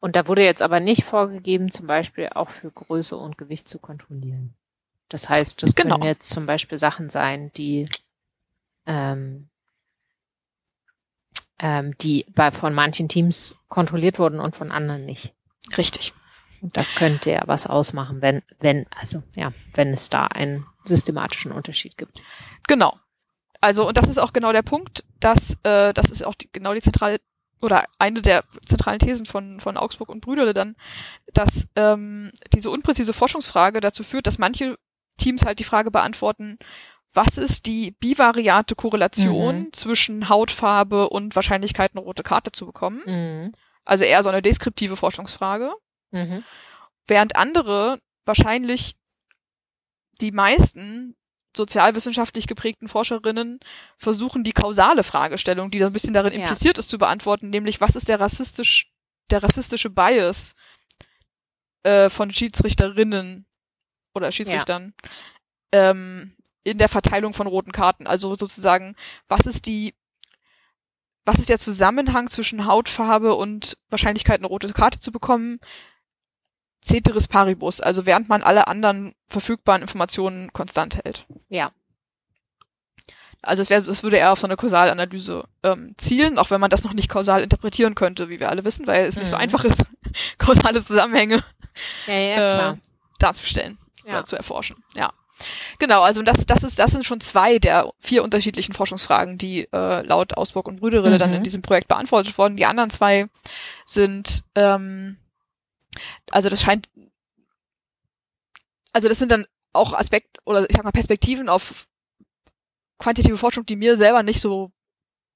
[0.00, 3.78] Und da wurde jetzt aber nicht vorgegeben, zum Beispiel auch für Größe und Gewicht zu
[3.78, 4.54] kontrollieren.
[5.08, 5.96] Das heißt, das Genau.
[5.96, 7.88] können jetzt zum Beispiel Sachen sein, die
[8.86, 9.48] ähm,
[11.58, 15.34] ähm, die bei von manchen Teams kontrolliert wurden und von anderen nicht.
[15.76, 16.12] Richtig.
[16.60, 21.52] Und das könnte ja was ausmachen, wenn, wenn, also ja, wenn es da einen systematischen
[21.52, 22.20] Unterschied gibt.
[22.66, 22.98] Genau.
[23.60, 26.74] Also, und das ist auch genau der Punkt, dass, äh, das ist auch die, genau
[26.74, 27.18] die zentrale,
[27.60, 30.76] oder eine der zentralen Thesen von, von Augsburg und Brüderle dann,
[31.32, 34.78] dass ähm, diese unpräzise Forschungsfrage dazu führt, dass manche
[35.16, 36.58] Teams halt die Frage beantworten,
[37.12, 39.72] was ist die bivariate Korrelation Mhm.
[39.72, 43.02] zwischen Hautfarbe und Wahrscheinlichkeit, eine rote Karte zu bekommen?
[43.06, 43.52] Mhm.
[43.84, 45.72] Also eher so eine deskriptive Forschungsfrage
[46.10, 46.44] Mhm.
[47.06, 48.96] während andere wahrscheinlich
[50.20, 51.14] die meisten
[51.56, 53.60] sozialwissenschaftlich geprägten Forscherinnen
[53.96, 56.40] versuchen, die kausale Fragestellung, die da ein bisschen darin Ja.
[56.40, 58.92] impliziert ist, zu beantworten, nämlich was ist der rassistisch,
[59.30, 60.54] der rassistische Bias
[61.84, 63.45] äh, von Schiedsrichterinnen
[64.16, 64.94] oder Schiedsrichtern
[65.72, 68.06] ähm, in der Verteilung von roten Karten.
[68.06, 68.96] Also sozusagen,
[69.28, 69.94] was ist die
[71.28, 75.58] was ist der Zusammenhang zwischen Hautfarbe und Wahrscheinlichkeit, eine rote Karte zu bekommen?
[76.84, 81.26] Ceteris paribus, also während man alle anderen verfügbaren Informationen konstant hält.
[81.48, 81.72] Ja.
[83.42, 86.70] Also es, wäre, es würde eher auf so eine Kausalanalyse ähm, zielen, auch wenn man
[86.70, 89.42] das noch nicht kausal interpretieren könnte, wie wir alle wissen, weil es nicht so Mhm.
[89.42, 89.84] einfach ist,
[90.38, 91.42] kausale Zusammenhänge
[92.06, 92.76] Ja, ja, Äh,
[93.18, 94.24] darzustellen Ja.
[94.24, 94.82] zu erforschen.
[94.94, 95.12] Ja.
[95.78, 100.02] Genau, also das, das ist, das sind schon zwei der vier unterschiedlichen Forschungsfragen, die äh,
[100.02, 101.18] laut Ausburg und Brüderille mhm.
[101.18, 102.56] dann in diesem Projekt beantwortet wurden.
[102.56, 103.26] Die anderen zwei
[103.84, 105.18] sind, ähm,
[106.30, 106.88] also das scheint,
[108.92, 111.86] also das sind dann auch Aspekt oder ich sag mal Perspektiven auf
[112.98, 114.72] quantitative Forschung, die mir selber nicht so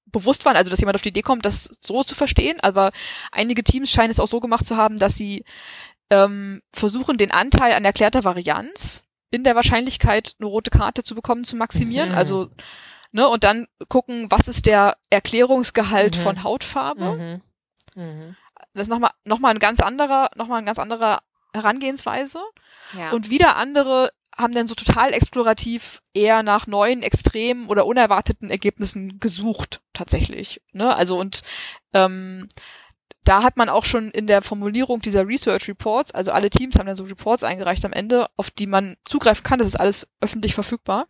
[0.06, 2.90] bewusst waren, also dass jemand auf die Idee kommt, das so zu verstehen, aber
[3.32, 5.44] einige Teams scheinen es auch so gemacht zu haben, dass sie
[6.10, 11.44] ähm, versuchen, den Anteil an erklärter Varianz in der Wahrscheinlichkeit, eine rote Karte zu bekommen,
[11.44, 12.10] zu maximieren.
[12.10, 12.14] Mhm.
[12.16, 12.50] Also,
[13.12, 16.20] ne, und dann gucken, was ist der Erklärungsgehalt mhm.
[16.20, 17.40] von Hautfarbe.
[17.94, 18.02] Mhm.
[18.02, 18.36] mhm.
[18.74, 21.20] Das ist nochmal noch mal ein ganz anderer, nochmal ein ganz anderer
[21.52, 22.40] Herangehensweise.
[22.96, 23.10] Ja.
[23.10, 29.18] Und wieder andere haben dann so total explorativ eher nach neuen, extremen oder unerwarteten Ergebnissen
[29.18, 30.62] gesucht, tatsächlich.
[30.72, 30.94] Ne?
[30.94, 31.42] Also und
[31.94, 32.48] ähm,
[33.24, 36.86] da hat man auch schon in der Formulierung dieser Research Reports, also alle Teams haben
[36.86, 39.58] dann so Reports eingereicht am Ende, auf die man zugreifen kann.
[39.58, 41.06] Das ist alles öffentlich verfügbar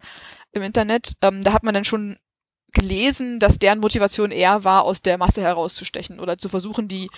[0.52, 1.14] im Internet.
[1.22, 2.18] Ähm, da hat man dann schon
[2.72, 7.10] gelesen, dass deren Motivation eher war, aus der Masse herauszustechen oder zu versuchen, die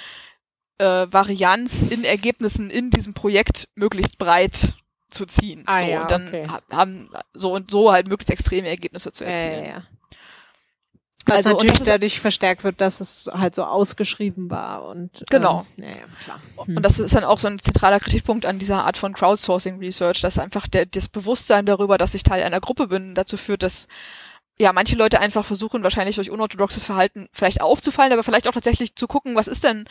[0.78, 4.74] äh, Varianz in Ergebnissen in diesem Projekt möglichst breit
[5.10, 5.64] zu ziehen.
[5.66, 6.48] Ah, so, ja, und dann okay.
[6.70, 9.64] haben so und so halt möglichst extreme Ergebnisse zu erzielen.
[9.64, 9.82] Ja, ja,
[11.26, 15.66] was also, natürlich dadurch verstärkt wird, dass es halt so ausgeschrieben war und genau.
[15.78, 15.94] Ähm, ja,
[16.24, 16.40] klar.
[16.66, 16.76] Hm.
[16.76, 20.20] Und das ist dann auch so ein zentraler Kritikpunkt an dieser Art von Crowdsourcing Research,
[20.20, 23.88] dass einfach der, das Bewusstsein darüber, dass ich Teil einer Gruppe bin, dazu führt, dass
[24.58, 28.96] ja manche Leute einfach versuchen, wahrscheinlich durch unorthodoxes Verhalten vielleicht aufzufallen, aber vielleicht auch tatsächlich
[28.96, 29.86] zu gucken, was ist denn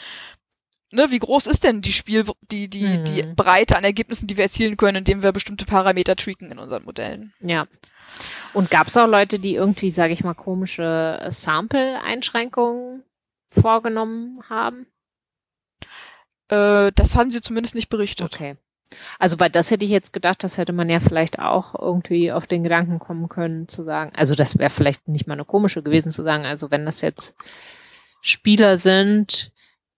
[0.94, 3.06] Ne, wie groß ist denn die Spiel, die, die, hm.
[3.06, 6.84] die Breite an Ergebnissen, die wir erzielen können, indem wir bestimmte Parameter tweaken in unseren
[6.84, 7.34] Modellen?
[7.40, 7.66] Ja.
[8.54, 13.04] Und gab es auch Leute, die irgendwie, sage ich mal, komische Sample-Einschränkungen
[13.50, 14.88] vorgenommen haben?
[16.50, 18.26] Äh, das haben sie zumindest nicht berichtet.
[18.26, 18.58] Okay.
[19.20, 22.46] Also weil das hätte ich jetzt gedacht, das hätte man ja vielleicht auch irgendwie auf
[22.46, 26.12] den Gedanken kommen können zu sagen, also das wäre vielleicht nicht mal eine komische gewesen
[26.12, 27.36] zu sagen, also wenn das jetzt
[28.22, 29.52] Spieler sind,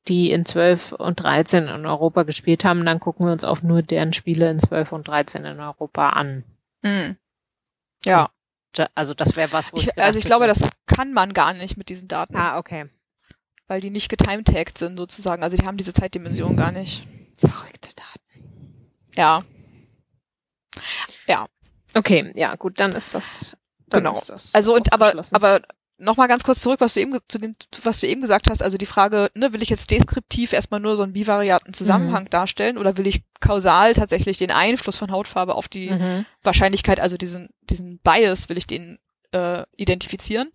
[0.07, 3.81] die in 12 und 13 in Europa gespielt haben, dann gucken wir uns auch nur
[3.81, 6.43] deren Spiele in 12 und 13 in Europa an.
[6.81, 7.17] Mhm.
[8.05, 8.29] Ja.
[8.95, 11.77] Also das wäre was, wo ich, ich Also ich glaube, das kann man gar nicht
[11.77, 12.35] mit diesen Daten.
[12.35, 12.89] Ah, okay.
[13.67, 15.43] Weil die nicht getimetagged sind sozusagen.
[15.43, 17.07] Also die haben diese Zeitdimension gar nicht.
[17.37, 18.83] Verrückte Daten.
[19.15, 19.43] Ja.
[21.27, 21.47] Ja.
[21.93, 23.55] Okay, ja, gut, dann ist das.
[23.87, 24.13] Dann genau.
[24.13, 25.61] Ist das also und aber aber
[26.03, 28.77] nochmal ganz kurz zurück, was du eben zu dem, was du eben gesagt hast, also
[28.77, 32.29] die Frage, ne, will ich jetzt deskriptiv erstmal nur so einen bivariaten Zusammenhang mhm.
[32.29, 36.25] darstellen oder will ich kausal tatsächlich den Einfluss von Hautfarbe auf die mhm.
[36.41, 38.99] Wahrscheinlichkeit, also diesen, diesen Bias, will ich den
[39.31, 40.51] äh, identifizieren?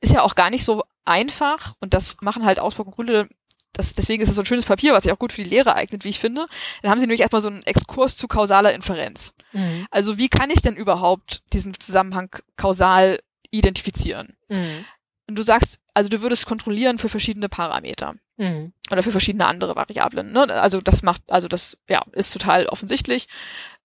[0.00, 3.28] Ist ja auch gar nicht so einfach und das machen halt Ausburg und Grüne
[3.74, 5.74] das, deswegen ist es so ein schönes Papier, was sich auch gut für die Lehre
[5.74, 6.46] eignet, wie ich finde.
[6.80, 9.34] Dann haben sie nämlich erstmal so einen Exkurs zu kausaler Inferenz.
[9.52, 9.86] Mhm.
[9.90, 13.18] Also wie kann ich denn überhaupt diesen Zusammenhang kausal
[13.58, 14.36] identifizieren.
[14.48, 14.84] Mhm.
[15.28, 18.14] Und du sagst, also du würdest kontrollieren für verschiedene Parameter.
[18.36, 18.72] Mhm.
[18.90, 20.32] Oder für verschiedene andere Variablen.
[20.32, 20.52] Ne?
[20.52, 23.26] Also das macht, also das ja, ist total offensichtlich.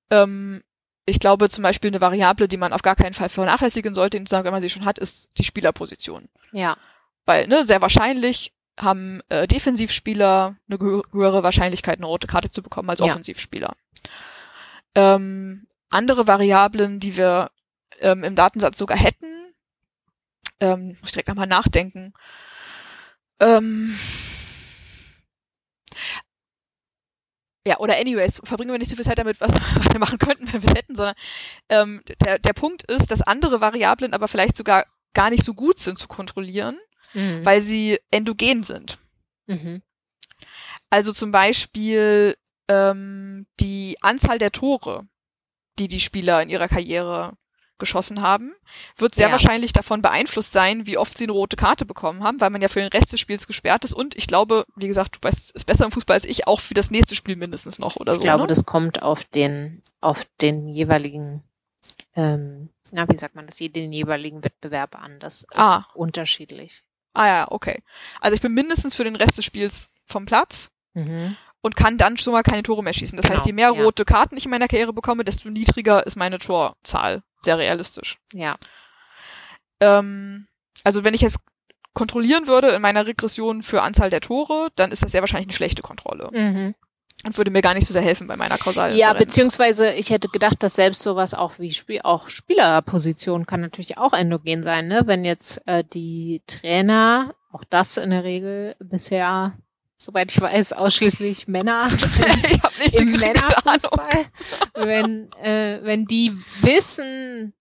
[0.09, 0.63] Ähm,
[1.05, 4.45] ich glaube zum Beispiel eine Variable, die man auf gar keinen Fall vernachlässigen sollte, insgesamt,
[4.45, 6.29] wenn man sie schon hat, ist die Spielerposition.
[6.51, 6.77] Ja.
[7.25, 10.79] Weil, ne, sehr wahrscheinlich haben äh, Defensivspieler eine
[11.11, 13.05] höhere Wahrscheinlichkeit, eine rote Karte zu bekommen als ja.
[13.05, 13.75] Offensivspieler.
[14.95, 17.51] Ähm, andere Variablen, die wir
[17.99, 19.28] ähm, im Datensatz sogar hätten,
[20.59, 22.13] ähm, muss ich direkt nochmal nachdenken.
[23.39, 23.97] Ähm,
[27.65, 30.51] ja, oder anyways, verbringen wir nicht so viel Zeit damit, was, was wir machen könnten,
[30.51, 31.15] wenn wir es hätten, sondern
[31.69, 35.79] ähm, der, der Punkt ist, dass andere Variablen aber vielleicht sogar gar nicht so gut
[35.79, 36.77] sind zu kontrollieren,
[37.13, 37.45] mhm.
[37.45, 38.99] weil sie endogen sind.
[39.47, 39.81] Mhm.
[40.89, 42.35] Also zum Beispiel
[42.67, 45.07] ähm, die Anzahl der Tore,
[45.77, 47.33] die die Spieler in ihrer Karriere
[47.79, 48.53] geschossen haben,
[48.97, 49.31] wird sehr ja.
[49.31, 52.67] wahrscheinlich davon beeinflusst sein, wie oft sie eine rote Karte bekommen haben, weil man ja
[52.67, 55.65] für den Rest des Spiels gesperrt ist und ich glaube, wie gesagt, du weißt es
[55.65, 58.21] besser im Fußball als ich, auch für das nächste Spiel mindestens noch oder ich so.
[58.21, 58.47] Ich glaube, ne?
[58.47, 61.43] das kommt auf den, auf den jeweiligen,
[62.15, 65.19] ähm, na, wie sagt man das, den jeweiligen Wettbewerb an.
[65.19, 65.87] Das ist ah.
[65.93, 66.83] unterschiedlich.
[67.13, 67.83] Ah ja, okay.
[68.21, 70.71] Also ich bin mindestens für den Rest des Spiels vom Platz.
[70.93, 73.17] Mhm und kann dann schon mal keine Tore mehr schießen.
[73.17, 73.83] Das genau, heißt, je mehr ja.
[73.83, 78.17] rote Karten ich in meiner Karriere bekomme, desto niedriger ist meine Torzahl sehr realistisch.
[78.33, 78.55] Ja.
[79.79, 80.47] Ähm,
[80.83, 81.39] also wenn ich jetzt
[81.93, 85.55] kontrollieren würde in meiner Regression für Anzahl der Tore, dann ist das sehr wahrscheinlich eine
[85.55, 86.29] schlechte Kontrolle.
[86.31, 86.75] Mhm.
[87.25, 90.29] Und würde mir gar nicht so sehr helfen bei meiner kausalen Ja, beziehungsweise ich hätte
[90.29, 95.01] gedacht, dass selbst sowas auch wie Spiel, auch Spielerposition kann natürlich auch endogen sein, ne?
[95.05, 99.57] Wenn jetzt äh, die Trainer, auch das in der Regel bisher
[100.01, 101.89] soweit ich weiß, ausschließlich Männer
[102.93, 103.11] im.
[103.11, 104.25] Männerfußball,
[104.73, 106.31] wenn, äh, wenn die
[106.61, 107.53] wissen,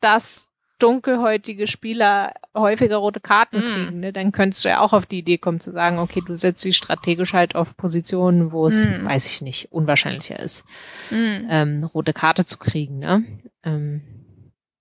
[0.00, 0.46] dass
[0.80, 3.64] dunkelhäutige Spieler häufiger rote Karten Mm.
[3.64, 6.36] kriegen, ne, dann könntest du ja auch auf die Idee kommen zu sagen, okay, du
[6.36, 9.04] setzt sie strategisch halt auf Positionen, wo es, Mm.
[9.04, 10.64] weiß ich nicht, unwahrscheinlicher ist,
[11.10, 11.46] Mhm.
[11.50, 13.00] ähm, eine rote Karte zu kriegen.
[13.00, 13.24] Ne?
[13.64, 14.02] Ähm,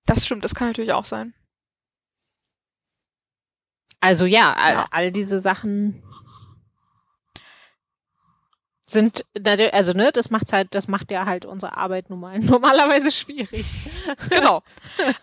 [0.05, 1.33] Das stimmt, das kann natürlich auch sein.
[3.99, 4.85] Also ja, all, Ja.
[4.91, 6.03] all diese Sachen
[8.89, 9.25] sind,
[9.73, 13.65] also ne, das macht halt, das macht ja halt unsere Arbeit nun mal normalerweise schwierig.
[14.29, 14.63] Genau.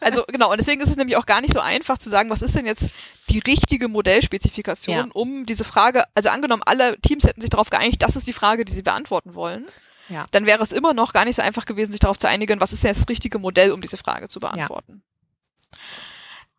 [0.01, 2.43] Also genau, und deswegen ist es nämlich auch gar nicht so einfach zu sagen, was
[2.43, 2.91] ist denn jetzt
[3.31, 5.07] die richtige Modellspezifikation, Ja.
[5.15, 8.65] um diese Frage, also angenommen, alle Teams hätten sich darauf geeinigt, das ist die Frage,
[8.65, 9.65] die sie beantworten wollen.
[10.11, 10.27] Ja.
[10.31, 12.73] Dann wäre es immer noch gar nicht so einfach gewesen, sich darauf zu einigen, was
[12.75, 15.03] ist denn jetzt das richtige Modell, um diese Frage zu beantworten.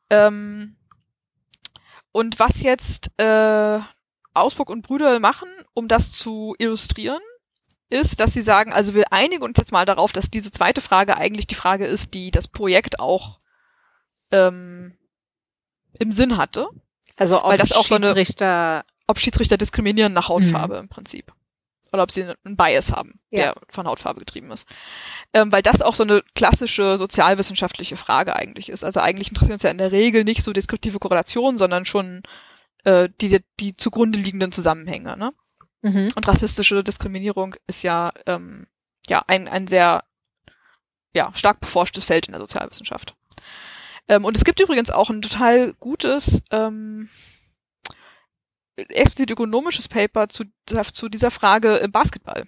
[0.10, 0.76] Ähm,
[2.12, 3.80] und was jetzt äh,
[4.36, 7.22] Ausburg und Brüder machen, um das zu illustrieren,
[7.90, 11.18] ist, dass sie sagen, also wir einigen uns jetzt mal darauf, dass diese zweite Frage
[11.18, 13.38] eigentlich die Frage ist, die das Projekt auch
[14.32, 14.98] ähm,
[16.00, 16.68] im Sinn hatte,
[17.16, 21.32] Also ob Weil das auch so eine- Schiedsrichter, ob Schiedsrichter diskriminieren nach Hautfarbe im Prinzip.
[21.94, 23.54] Oder ob sie einen Bias haben, Ja.
[23.54, 24.68] der von Hautfarbe getrieben ist.
[25.34, 28.84] Ähm, weil das auch so eine klassische sozialwissenschaftliche Frage eigentlich ist.
[28.84, 32.24] Also eigentlich interessieren uns ja in der Regel nicht so deskriptive Korrelationen, sondern schon
[32.86, 35.18] äh, die, die zugrunde liegenden Zusammenhänge.
[35.18, 35.34] Ne?
[35.86, 36.10] mhm.
[36.16, 38.68] Und rassistische Diskriminierung ist ja, ähm,
[39.08, 40.04] ja ein, ein sehr
[41.14, 43.16] ja, stark beforschtes Feld in der Sozialwissenschaft.
[44.08, 47.10] Ähm, und es gibt übrigens auch ein total gutes ähm,
[48.76, 50.44] explizit ökonomisches Paper zu,
[50.92, 52.46] zu dieser Frage im Basketball.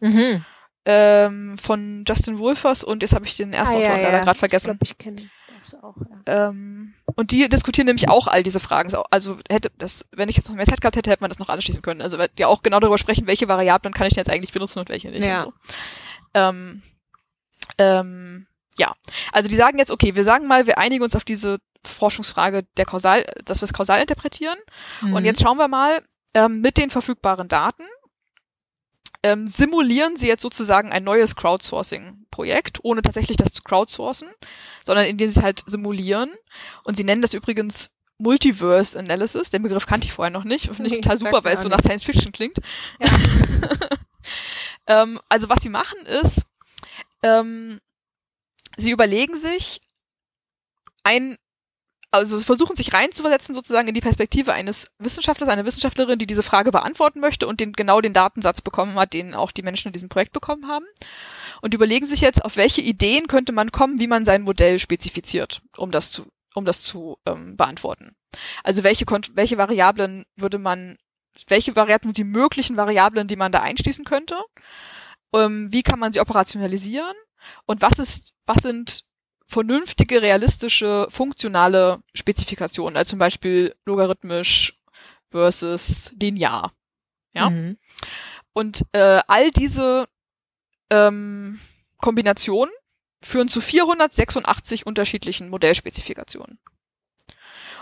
[0.00, 0.44] Mhm.
[0.86, 4.24] Ähm, von Justin Wolfers und jetzt habe ich den ersten Ah, Autor ja, leider ja.
[4.24, 4.78] gerade vergessen.
[4.82, 5.30] Ich glaube, ich
[5.60, 5.96] das auch.
[6.26, 6.48] Ja.
[6.48, 8.92] Ähm, und die diskutieren nämlich auch all diese Fragen.
[9.10, 11.48] Also hätte das, wenn ich jetzt noch mehr Zeit gehabt hätte, hätte man das noch
[11.48, 12.02] anschließen können.
[12.02, 14.88] Also die auch genau darüber sprechen, welche Variablen kann ich denn jetzt eigentlich benutzen und
[14.88, 15.24] welche nicht.
[15.26, 15.36] Ja.
[15.38, 15.52] Und so.
[16.34, 16.82] ähm,
[17.78, 18.46] ähm,
[18.78, 18.94] ja,
[19.32, 22.84] also die sagen jetzt, okay, wir sagen mal, wir einigen uns auf diese Forschungsfrage der
[22.84, 24.58] Kausal, dass wir es kausal interpretieren.
[25.02, 25.24] Und Mhm.
[25.24, 25.98] jetzt schauen wir mal
[26.34, 27.82] ähm, mit den verfügbaren Daten.
[29.22, 34.28] Ähm, simulieren Sie jetzt sozusagen ein neues Crowdsourcing-Projekt, ohne tatsächlich das zu crowdsourcen,
[34.86, 36.30] sondern indem Sie es halt simulieren.
[36.84, 37.90] Und Sie nennen das übrigens
[38.20, 39.50] Multiverse Analysis.
[39.50, 40.66] Den Begriff kannte ich vorher noch nicht.
[40.66, 41.80] Finde ich Nee, total super, weil es so nach.
[41.80, 42.58] Science Fiction klingt.
[42.98, 43.10] Ja.
[45.02, 46.46] ähm, also was Sie machen ist,
[47.22, 47.80] ähm,
[48.76, 49.80] Sie überlegen sich
[51.02, 51.36] ein
[52.10, 56.72] also versuchen sich reinzuversetzen sozusagen in die Perspektive eines Wissenschaftlers, einer Wissenschaftlerin, die diese Frage
[56.72, 60.08] beantworten möchte und den genau den Datensatz bekommen hat, den auch die Menschen in diesem
[60.08, 60.86] Projekt bekommen haben.
[61.62, 65.62] Und überlegen sich jetzt, auf welche Ideen könnte man kommen, wie man sein Modell spezifiziert,
[65.76, 68.16] um das zu, um das zu ähm, beantworten.
[68.64, 69.04] Also welche,
[69.34, 70.98] welche Variablen würde man,
[71.46, 74.36] welche Variablen sind die möglichen Variablen, die man da einschließen könnte?
[75.32, 77.14] Ähm, wie kann man sie operationalisieren?
[77.66, 79.04] Und was ist, was sind
[79.50, 84.80] vernünftige, realistische, funktionale Spezifikationen, also zum Beispiel logarithmisch
[85.30, 86.72] versus linear.
[87.32, 87.50] Ja.
[87.50, 87.76] Mhm.
[88.52, 90.08] Und äh, all diese
[90.90, 91.60] ähm,
[91.98, 92.72] Kombinationen
[93.22, 96.58] führen zu 486 unterschiedlichen Modellspezifikationen.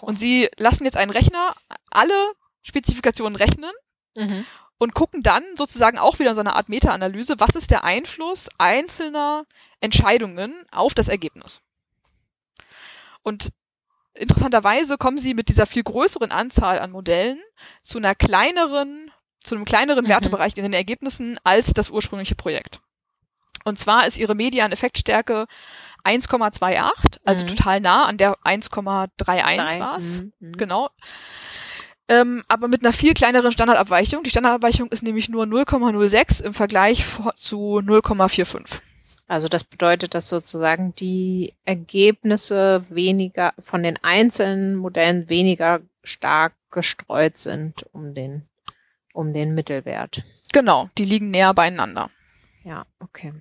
[0.00, 1.54] Und sie lassen jetzt einen Rechner
[1.90, 3.72] alle Spezifikationen rechnen
[4.14, 4.44] Mhm.
[4.78, 8.48] und gucken dann sozusagen auch wieder in so einer Art Meta-Analyse, was ist der Einfluss
[8.58, 9.46] einzelner
[9.80, 11.60] Entscheidungen auf das Ergebnis.
[13.22, 13.50] Und
[14.14, 17.40] interessanterweise kommen sie mit dieser viel größeren Anzahl an Modellen
[17.82, 19.10] zu einer kleineren,
[19.40, 20.08] zu einem kleineren Mhm.
[20.08, 22.80] Wertebereich in den Ergebnissen als das ursprüngliche Projekt.
[23.64, 25.46] Und zwar ist ihre Median-Effektstärke
[26.04, 27.48] 1,28, also Mhm.
[27.48, 29.80] total nah an der 1,31 Drei.
[29.80, 30.22] war es.
[30.40, 30.52] Mhm.
[30.56, 30.88] Genau.
[32.08, 34.22] Ähm, aber mit einer viel kleineren Standardabweichung.
[34.22, 37.04] Die Standardabweichung ist nämlich nur 0,06 im Vergleich
[37.36, 38.80] zu 0,45.
[39.28, 47.38] Also das bedeutet, dass sozusagen die Ergebnisse weniger von den einzelnen Modellen weniger stark gestreut
[47.38, 48.42] sind um den
[49.12, 50.22] um den Mittelwert.
[50.52, 52.10] Genau, die liegen näher beieinander.
[52.64, 53.34] Ja, okay.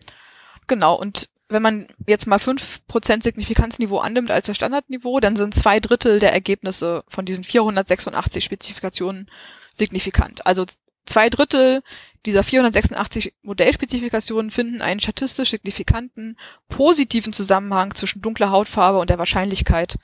[0.67, 5.79] Genau, und wenn man jetzt mal 5% Signifikanzniveau annimmt als das Standardniveau, dann sind zwei
[5.79, 9.29] Drittel der Ergebnisse von diesen 486 Spezifikationen
[9.71, 10.45] signifikant.
[10.45, 10.65] Also
[11.07, 11.81] zwei Drittel
[12.25, 16.37] dieser 486 Modellspezifikationen finden einen statistisch signifikanten,
[16.67, 19.97] positiven Zusammenhang zwischen dunkler Hautfarbe und der Wahrscheinlichkeit,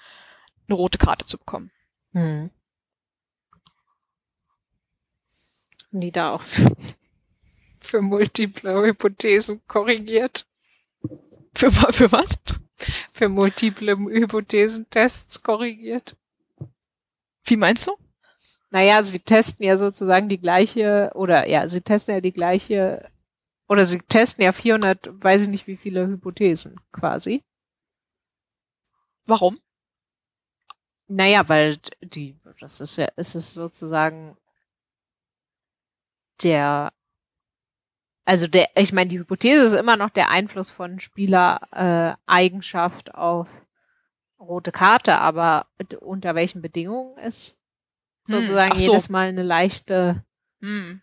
[0.67, 1.71] eine rote Karte zu bekommen.
[2.13, 2.49] Hm.
[5.91, 6.71] Haben die da auch für,
[7.79, 10.45] für multiple Hypothesen korrigiert?
[11.53, 12.39] Für, für was?
[13.13, 16.15] Für multiple Hypothesentests korrigiert?
[17.43, 17.97] Wie meinst du?
[18.73, 23.07] Naja, sie testen ja sozusagen die gleiche, oder ja, sie testen ja die gleiche,
[23.69, 27.43] oder sie testen ja 400, weiß ich nicht wie viele Hypothesen quasi.
[29.27, 29.59] Warum?
[31.07, 34.37] Naja, weil die, das ist ja, es ist sozusagen
[36.41, 36.91] der,
[38.25, 43.13] also der, ich meine, die Hypothese ist immer noch der Einfluss von Spielereigenschaft äh, Eigenschaft
[43.13, 43.67] auf
[44.39, 45.67] rote Karte, aber
[46.01, 47.62] unter welchen Bedingungen ist
[48.25, 48.91] sozusagen so.
[48.91, 50.23] jedes Mal eine leichte,
[50.61, 51.01] hm.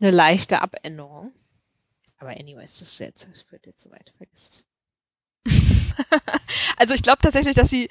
[0.00, 1.32] eine leichte Abänderung.
[2.18, 4.66] Aber anyways, das ist jetzt, das führt jetzt so weit, vergiss es.
[6.76, 7.88] also ich glaube tatsächlich, dass sie,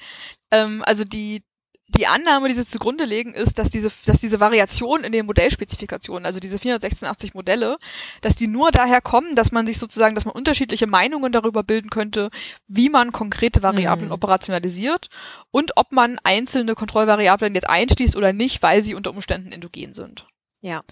[0.50, 1.44] ähm, also die
[1.88, 6.26] die Annahme, die sie zugrunde legen, ist, dass diese, dass diese Variation in den Modellspezifikationen,
[6.26, 7.78] also diese 486 Modelle,
[8.22, 11.90] dass die nur daher kommen, dass man sich sozusagen, dass man unterschiedliche Meinungen darüber bilden
[11.90, 12.30] könnte,
[12.66, 14.14] wie man konkrete Variablen mhm.
[14.14, 15.08] operationalisiert
[15.52, 20.26] und ob man einzelne Kontrollvariablen jetzt einschließt oder nicht, weil sie unter Umständen endogen sind.
[20.60, 20.82] Ja.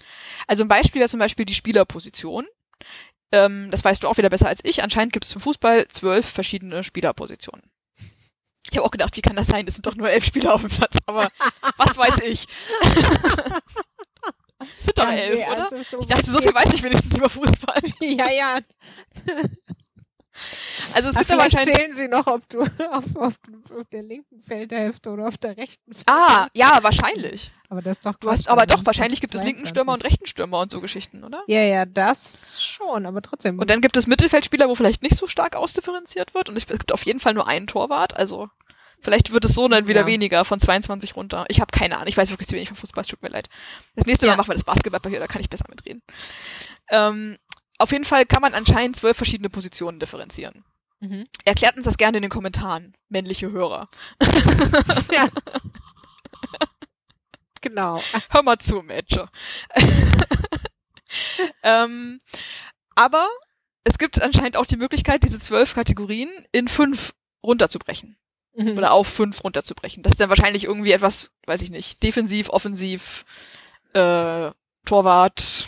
[0.47, 2.45] Also ein Beispiel wäre zum Beispiel die Spielerposition.
[3.33, 4.81] Ähm, das weißt du auch wieder besser als ich.
[4.81, 7.63] Anscheinend gibt es im Fußball zwölf verschiedene Spielerpositionen.
[8.75, 9.65] Ich habe auch gedacht, wie kann das sein?
[9.65, 11.29] Das sind doch nur elf Spieler auf dem Platz, aber
[11.77, 12.45] was weiß ich.
[14.79, 15.63] sind doch ja, elf, nee, oder?
[15.71, 17.81] Also so ich dachte, so viel weiß ich wenigstens über Fußball.
[18.01, 18.57] ja, ja.
[20.93, 21.73] Also es Ach, gibt aber wahrscheinlich.
[21.73, 23.39] zählen sie noch, ob du auf, auf,
[23.77, 26.11] auf, der linken Feldhälfte oder auf der rechten Feldhälfte.
[26.11, 27.53] Ah, ja, wahrscheinlich.
[27.69, 29.39] Aber das ist doch Du hast aber doch, wahrscheinlich gibt 22.
[29.39, 31.41] es linken Stürmer und rechten Stürmer und so Geschichten, oder?
[31.47, 33.57] Ja, ja, das schon, aber trotzdem.
[33.57, 36.91] Und dann gibt es Mittelfeldspieler, wo vielleicht nicht so stark ausdifferenziert wird und es gibt
[36.91, 38.49] auf jeden Fall nur einen Torwart, also
[38.99, 40.07] Vielleicht wird es so dann wieder ja.
[40.07, 41.45] weniger von 22 runter.
[41.47, 42.07] Ich habe keine Ahnung.
[42.07, 43.01] Ich weiß wirklich zu wenig von Fußball.
[43.01, 43.49] Es tut mir leid.
[43.95, 44.37] Das nächste Mal ja.
[44.37, 46.01] machen wir das Basketballpapier, da kann ich besser mitreden.
[46.89, 47.37] Ähm,
[47.77, 50.63] auf jeden Fall kann man anscheinend zwölf verschiedene Positionen differenzieren.
[51.01, 51.27] Mhm.
[51.43, 53.89] Erklärt uns das gerne in den Kommentaren, männliche Hörer.
[55.11, 55.27] ja.
[57.61, 58.01] genau.
[58.29, 59.27] Hör mal zu, Mädchen.
[61.63, 62.19] ähm,
[62.95, 63.27] aber
[63.83, 68.17] es gibt anscheinend auch die Möglichkeit, diese zwölf Kategorien in fünf runterzubrechen
[68.55, 68.77] mhm.
[68.77, 70.03] oder auf fünf runterzubrechen.
[70.03, 73.25] Das ist dann wahrscheinlich irgendwie etwas, weiß ich nicht, defensiv, offensiv,
[73.93, 74.51] äh,
[74.85, 75.67] Torwart,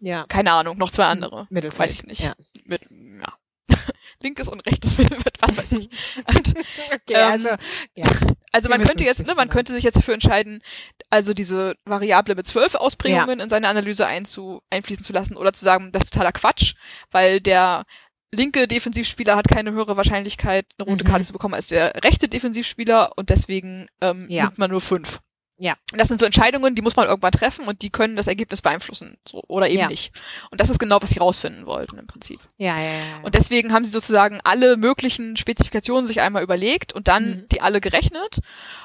[0.00, 0.24] ja.
[0.28, 1.46] keine Ahnung, noch zwei andere.
[1.50, 1.80] Mittelfeld.
[1.80, 2.22] Weiß ich nicht.
[2.22, 2.34] Ja.
[2.64, 3.76] Mit, ja.
[4.22, 5.88] Linkes und rechtes Mittelfeld, was weiß ich.
[6.26, 6.54] Und,
[6.92, 7.48] okay, ähm, also,
[7.94, 8.06] ja.
[8.52, 9.52] Also man könnte jetzt, ne, man genau.
[9.52, 10.62] könnte sich jetzt dafür entscheiden,
[11.08, 13.44] also diese Variable mit zwölf Ausprägungen ja.
[13.44, 16.74] in seine Analyse einzu, einfließen zu lassen oder zu sagen, das ist totaler Quatsch,
[17.10, 17.84] weil der
[18.32, 21.26] linke Defensivspieler hat keine höhere Wahrscheinlichkeit, eine rote Karte mhm.
[21.26, 24.44] zu bekommen als der rechte Defensivspieler und deswegen ähm, ja.
[24.44, 25.20] nimmt man nur fünf.
[25.58, 25.74] Ja.
[25.92, 29.18] Das sind so Entscheidungen, die muss man irgendwann treffen und die können das Ergebnis beeinflussen
[29.28, 29.88] so, oder eben ja.
[29.88, 30.10] nicht.
[30.50, 32.40] Und das ist genau, was sie rausfinden wollten im Prinzip.
[32.56, 33.20] Ja, ja, ja.
[33.22, 37.48] Und deswegen haben sie sozusagen alle möglichen Spezifikationen sich einmal überlegt und dann mhm.
[37.52, 38.40] die alle gerechnet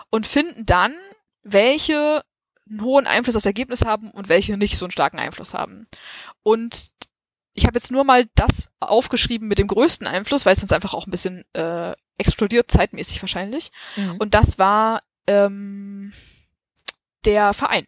[0.09, 0.93] und finden dann,
[1.43, 2.23] welche
[2.69, 5.87] einen hohen Einfluss aufs Ergebnis haben und welche nicht so einen starken Einfluss haben.
[6.43, 6.89] Und
[7.55, 10.93] ich habe jetzt nur mal das aufgeschrieben mit dem größten Einfluss, weil es sonst einfach
[10.93, 13.71] auch ein bisschen äh, explodiert, zeitmäßig wahrscheinlich.
[13.95, 14.17] Mhm.
[14.17, 16.13] Und das war ähm,
[17.23, 17.87] der Verein.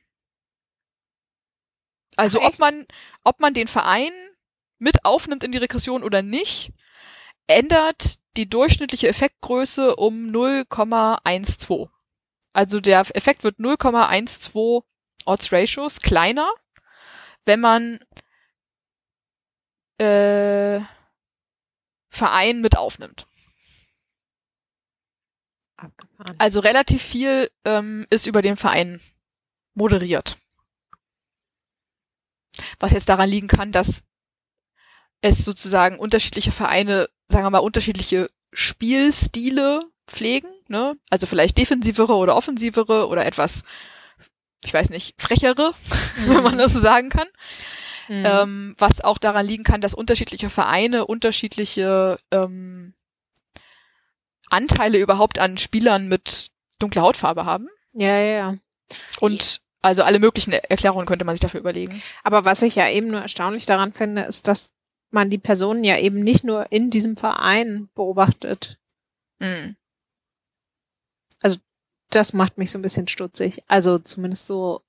[2.16, 2.86] Also Ach, ob man,
[3.24, 4.12] ob man den Verein
[4.80, 6.72] mit aufnimmt in die Regression oder nicht,
[7.48, 11.90] ändert die durchschnittliche Effektgröße um 0,12.
[12.54, 14.84] Also der Effekt wird 0,12
[15.26, 16.50] Odds Ratios kleiner,
[17.44, 18.00] wenn man
[19.98, 20.80] äh,
[22.10, 23.28] Verein mit aufnimmt.
[25.78, 26.36] Abgefahren.
[26.40, 29.00] Also relativ viel ähm, ist über den Verein
[29.76, 30.38] moderiert.
[32.80, 34.04] Was jetzt daran liegen kann, dass
[35.22, 40.98] es sozusagen unterschiedliche Vereine, sagen wir mal, unterschiedliche Spielstile pflegen, ne?
[41.10, 43.64] Also vielleicht defensivere oder offensivere oder etwas,
[44.64, 45.74] ich weiß nicht, frechere,
[46.18, 46.30] mhm.
[46.36, 46.60] wenn man mhm.
[46.60, 47.28] das so sagen kann.
[48.08, 48.24] Mhm.
[48.26, 52.94] Ähm, was auch daran liegen kann, dass unterschiedliche Vereine unterschiedliche ähm,
[54.50, 57.68] Anteile überhaupt an Spielern mit dunkler Hautfarbe haben.
[57.94, 58.58] Ja, ja, ja.
[59.20, 62.02] Und also alle möglichen Erklärungen könnte man sich dafür überlegen.
[62.24, 64.72] Aber was ich ja eben nur erstaunlich daran finde, ist, dass
[65.12, 68.78] man die Personen ja eben nicht nur in diesem Verein beobachtet.
[69.40, 69.76] Mhm.
[71.40, 71.60] Also
[72.10, 73.62] das macht mich so ein bisschen stutzig.
[73.68, 74.82] Also zumindest so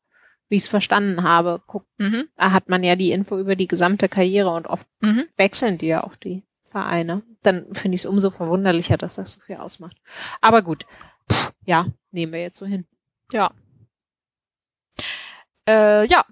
[0.49, 2.29] wie ich es verstanden habe, guckt, mhm.
[2.37, 5.27] da hat man ja die Info über die gesamte Karriere und oft mhm.
[5.37, 7.23] wechseln die ja auch die Vereine.
[7.43, 9.97] Dann finde ich es umso verwunderlicher, dass das so viel ausmacht.
[10.41, 10.87] Aber gut,
[11.29, 12.87] Puh, ja, nehmen wir jetzt so hin.
[13.33, 13.51] Ja.
[15.69, 16.25] Äh, ja.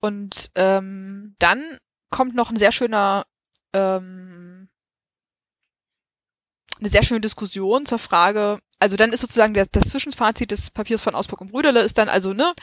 [0.00, 1.78] Und ähm, dann
[2.08, 3.26] kommt noch ein sehr schöner,
[3.72, 4.68] ähm,
[6.78, 11.02] eine sehr schöne Diskussion zur Frage, also dann ist sozusagen der, das Zwischenfazit des Papiers
[11.02, 12.54] von Ausburg und Brüderle ist dann also, ne,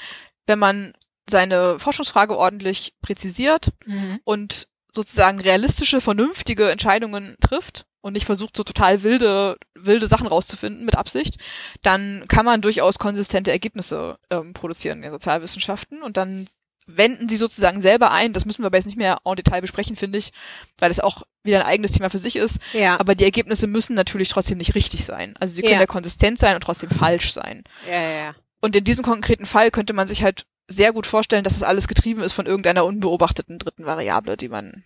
[0.47, 0.93] wenn man
[1.29, 4.19] seine Forschungsfrage ordentlich präzisiert Mhm.
[4.23, 10.85] und sozusagen realistische, vernünftige Entscheidungen trifft und nicht versucht, so total wilde, wilde Sachen rauszufinden
[10.85, 11.35] mit Absicht,
[11.83, 16.47] dann kann man durchaus konsistente Ergebnisse ähm, produzieren in den Sozialwissenschaften und dann
[16.89, 18.31] wenden sie sozusagen selber ein.
[18.31, 20.31] Das müssen wir aber jetzt nicht mehr en Detail besprechen, finde ich,
[20.77, 22.59] weil es auch wieder ein eigenes Thema für sich ist.
[22.71, 22.97] Ja.
[22.97, 25.35] Aber die Ergebnisse müssen natürlich trotzdem nicht richtig sein.
[25.37, 25.79] Also sie können Ja.
[25.81, 27.65] ja konsistent sein und trotzdem falsch sein.
[27.85, 28.35] ja, ja, ja.
[28.61, 31.87] Und in diesem konkreten Fall könnte man sich halt sehr gut vorstellen, dass das alles
[31.87, 34.83] getrieben ist von irgendeiner unbeobachteten dritten Variable, die man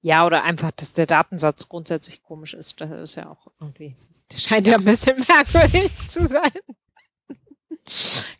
[0.00, 2.80] Ja, oder einfach, dass der Datensatz grundsätzlich komisch ist.
[2.80, 3.94] Das ist ja auch irgendwie,
[4.32, 6.50] der scheint ja ein bisschen merkwürdig zu sein.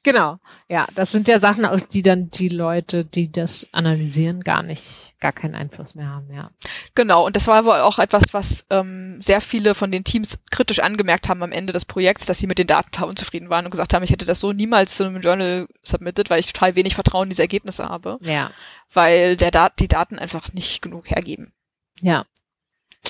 [0.03, 0.39] Genau.
[0.69, 5.15] Ja, das sind ja Sachen, auf die dann die Leute, die das analysieren, gar nicht,
[5.21, 6.51] gar keinen Einfluss mehr haben, ja.
[6.95, 10.81] Genau, und das war wohl auch etwas, was ähm, sehr viele von den Teams kritisch
[10.81, 13.71] angemerkt haben am Ende des Projekts, dass sie mit den Daten total unzufrieden waren und
[13.71, 16.95] gesagt haben, ich hätte das so niemals zu einem Journal submitted, weil ich total wenig
[16.95, 18.51] Vertrauen in diese Ergebnisse habe, Ja.
[18.93, 21.53] weil der Dat die Daten einfach nicht genug hergeben.
[22.01, 22.25] Ja.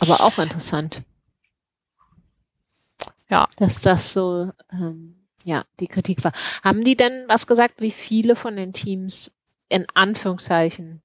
[0.01, 1.03] Aber auch interessant.
[3.29, 3.49] Ja.
[3.57, 6.33] Dass das so, ähm, ja, die Kritik war.
[6.63, 9.33] Haben die denn was gesagt, wie viele von den Teams
[9.69, 11.03] in Anführungszeichen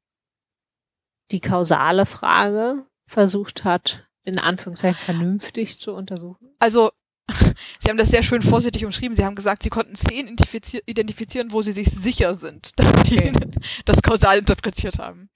[1.32, 6.56] die kausale Frage versucht hat, in Anführungszeichen vernünftig zu untersuchen?
[6.60, 6.92] Also,
[7.80, 9.16] sie haben das sehr schön vorsichtig umschrieben.
[9.16, 13.18] Sie haben gesagt, sie konnten zehn identifizier identifizieren, wo sie sich sicher sind, dass sie
[13.18, 13.34] Okay.
[13.86, 15.30] das kausal interpretiert haben.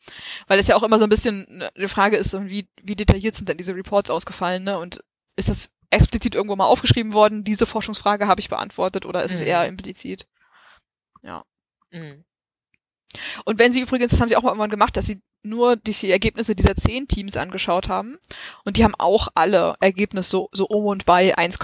[0.47, 3.49] Weil es ja auch immer so ein bisschen eine Frage ist, wie, wie detailliert sind
[3.49, 4.77] denn diese Reports ausgefallen, ne?
[4.77, 5.03] Und
[5.35, 9.41] ist das explizit irgendwo mal aufgeschrieben worden, diese Forschungsfrage habe ich beantwortet, oder ist es
[9.41, 9.47] Mhm.
[9.47, 10.25] eher implizit?
[11.91, 12.23] Mhm.
[13.45, 16.11] Und wenn sie übrigens, das haben sie auch mal irgendwann gemacht, dass sie nur die,
[16.11, 18.17] Ergebnisse dieser zehn Teams angeschaut haben.
[18.63, 21.59] Und die haben auch alle Ergebnisse so, so um und bei 1,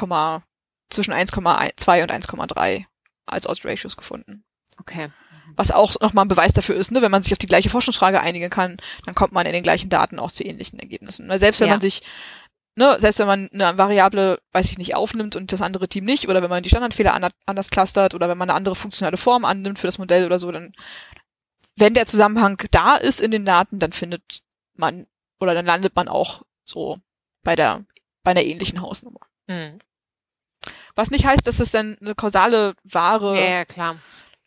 [0.90, 2.86] zwischen 1,2 und 1,3
[3.26, 4.44] als Odds Ratios gefunden.
[4.80, 5.10] Okay.
[5.56, 8.20] Was auch nochmal ein Beweis dafür ist, ne, wenn man sich auf die gleiche Forschungsfrage
[8.20, 11.30] einigen kann, dann kommt man in den gleichen Daten auch zu ähnlichen Ergebnissen.
[11.40, 11.76] Selbst wenn Ja.
[11.76, 12.02] man sich,
[12.78, 16.30] ne, selbst wenn man eine Variable, weiß ich nicht, aufnimmt und das andere Team nicht,
[16.30, 19.44] oder wenn man die Standardfehler ander- anders clustert, oder wenn man eine andere funktionale Form
[19.44, 20.74] annimmt für das Modell oder so, dann,
[21.76, 24.42] wenn der Zusammenhang da ist in den Daten, dann findet
[24.76, 25.08] man,
[25.40, 27.00] oder dann landet man auch so
[27.44, 27.84] bei der,
[28.24, 29.22] bei einer ähnlichen Hausnummer.
[29.48, 29.80] Mhm.
[30.96, 33.98] Was nicht heißt, dass es dann eine kausale, wahre Ja, ja, klar.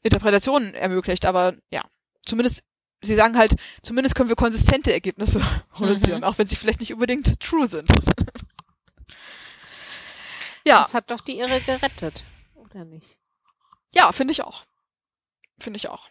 [0.03, 1.83] Interpretationen ermöglicht, aber ja,
[2.25, 2.63] zumindest,
[3.03, 5.41] sie sagen halt, zumindest können wir konsistente Ergebnisse
[5.71, 6.25] produzieren, Mhm.
[6.25, 7.91] auch wenn sie vielleicht nicht unbedingt true sind.
[10.65, 12.25] ja, Das hat doch die Irre gerettet.
[12.55, 13.19] Oder nicht?
[13.95, 14.65] ja, finde ich auch.
[15.59, 16.09] Finde ich auch.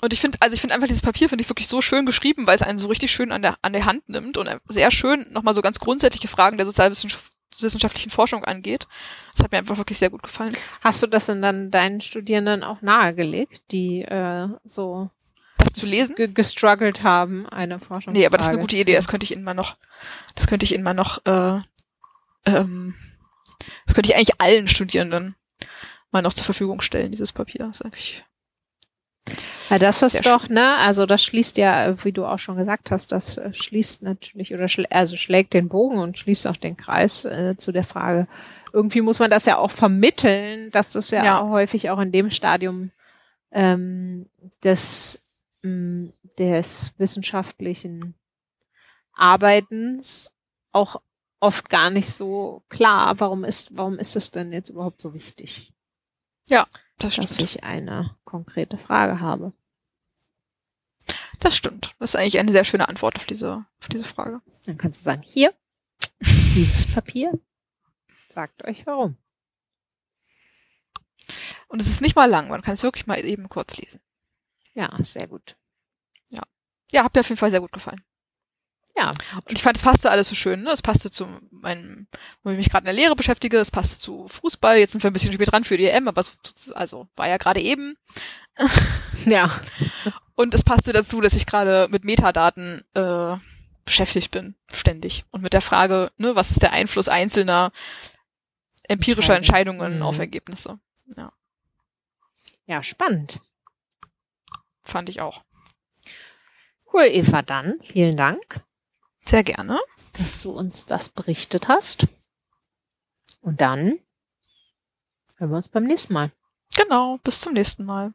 [0.00, 2.46] Und ich finde, also ich finde einfach dieses Papier finde ich wirklich so schön geschrieben,
[2.46, 5.26] weil es einen so richtig schön an der, an der Hand nimmt und sehr schön
[5.30, 8.88] nochmal so ganz grundsätzliche Fragen der sozialwissenschaftlichen Forschung angeht.
[9.32, 10.52] Das hat mir einfach wirklich sehr gut gefallen.
[10.80, 15.10] Hast du das denn dann deinen Studierenden auch nahegelegt, die äh, so
[15.64, 16.14] Das zu lesen?
[16.16, 18.12] ge gestruggelt haben, eine Forschung?
[18.12, 18.94] Nee, aber das ist eine gute Idee.
[18.94, 19.74] Das könnte ich Ihnen mal noch,
[20.34, 21.60] das könnte ich Ihnen mal noch, äh,
[22.46, 22.94] ähm,
[23.86, 25.36] das könnte ich eigentlich allen Studierenden
[26.10, 27.66] mal noch zur Verfügung stellen, dieses Papier.
[27.66, 28.24] Das ist eigentlich,
[29.70, 32.56] Ja, das ist Sehr doch, ne, also das schließt ja, äh, wie du auch schon
[32.56, 36.56] gesagt hast, das äh, schließt natürlich oder schl also schlägt den Bogen und schließt auch
[36.56, 38.26] den Kreis äh, zu der Frage.
[38.72, 41.48] Irgendwie muss man das ja auch vermitteln, dass das ja, Ja.
[41.48, 42.90] häufig auch in dem Stadium
[43.52, 44.26] ähm,
[44.64, 45.21] des,
[45.62, 48.14] mh, des wissenschaftlichen
[49.12, 50.32] Arbeitens
[50.72, 51.00] auch
[51.40, 55.72] oft gar nicht so klar, warum ist, warum ist es denn jetzt überhaupt so wichtig,
[56.98, 57.50] das dass stimmt.
[57.50, 59.52] ich eine konkrete Frage habe.
[61.40, 61.96] Das stimmt.
[61.98, 64.40] Das ist eigentlich eine sehr schöne Antwort auf diese, auf diese Frage.
[64.66, 65.52] Dann kannst du sagen, hier,
[66.20, 67.32] dieses Papier,
[68.32, 69.16] sagt euch warum.
[71.66, 72.48] Und es ist nicht mal lang.
[72.48, 74.00] Man kann es wirklich mal eben kurz lesen.
[74.74, 75.56] Ja, sehr gut.
[76.92, 78.04] Ja, hat mir auf jeden Fall sehr gut gefallen.
[78.94, 79.10] Ja,
[79.46, 80.62] Und ich fand, es passte alles so schön.
[80.62, 80.70] Ne?
[80.70, 82.06] Es passte zu meinem,
[82.42, 83.56] wo ich mich gerade in der Lehre beschäftige.
[83.56, 84.76] Es passte zu Fußball.
[84.76, 87.38] Jetzt sind wir ein bisschen spät dran für die EM, aber es also war ja
[87.38, 87.96] gerade eben.
[89.24, 89.50] ja,
[90.34, 93.36] Und es passte dazu, dass ich gerade mit Metadaten äh,
[93.84, 95.24] beschäftigt bin, ständig.
[95.30, 97.72] Und mit der Frage, ne, was ist der Einfluss einzelner
[98.82, 99.96] empirischer Entscheidungen.
[99.96, 100.02] Mhm.
[100.02, 100.78] auf Ergebnisse?
[102.66, 103.40] ja, spannend.
[104.82, 105.42] Fand ich auch.
[106.92, 108.62] Cool, Eva, dann vielen Dank,
[109.24, 109.80] Sehr gerne.
[110.18, 112.06] dass du uns das berichtet hast.
[113.40, 113.98] Und dann
[115.36, 116.32] hören wir uns beim nächsten Mal.
[116.76, 117.18] Genau.
[117.24, 118.12] Bis zum nächsten Mal.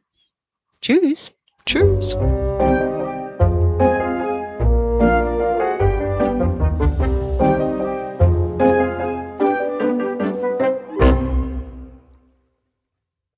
[0.80, 1.32] Tschüss.
[1.66, 2.16] Tschüss.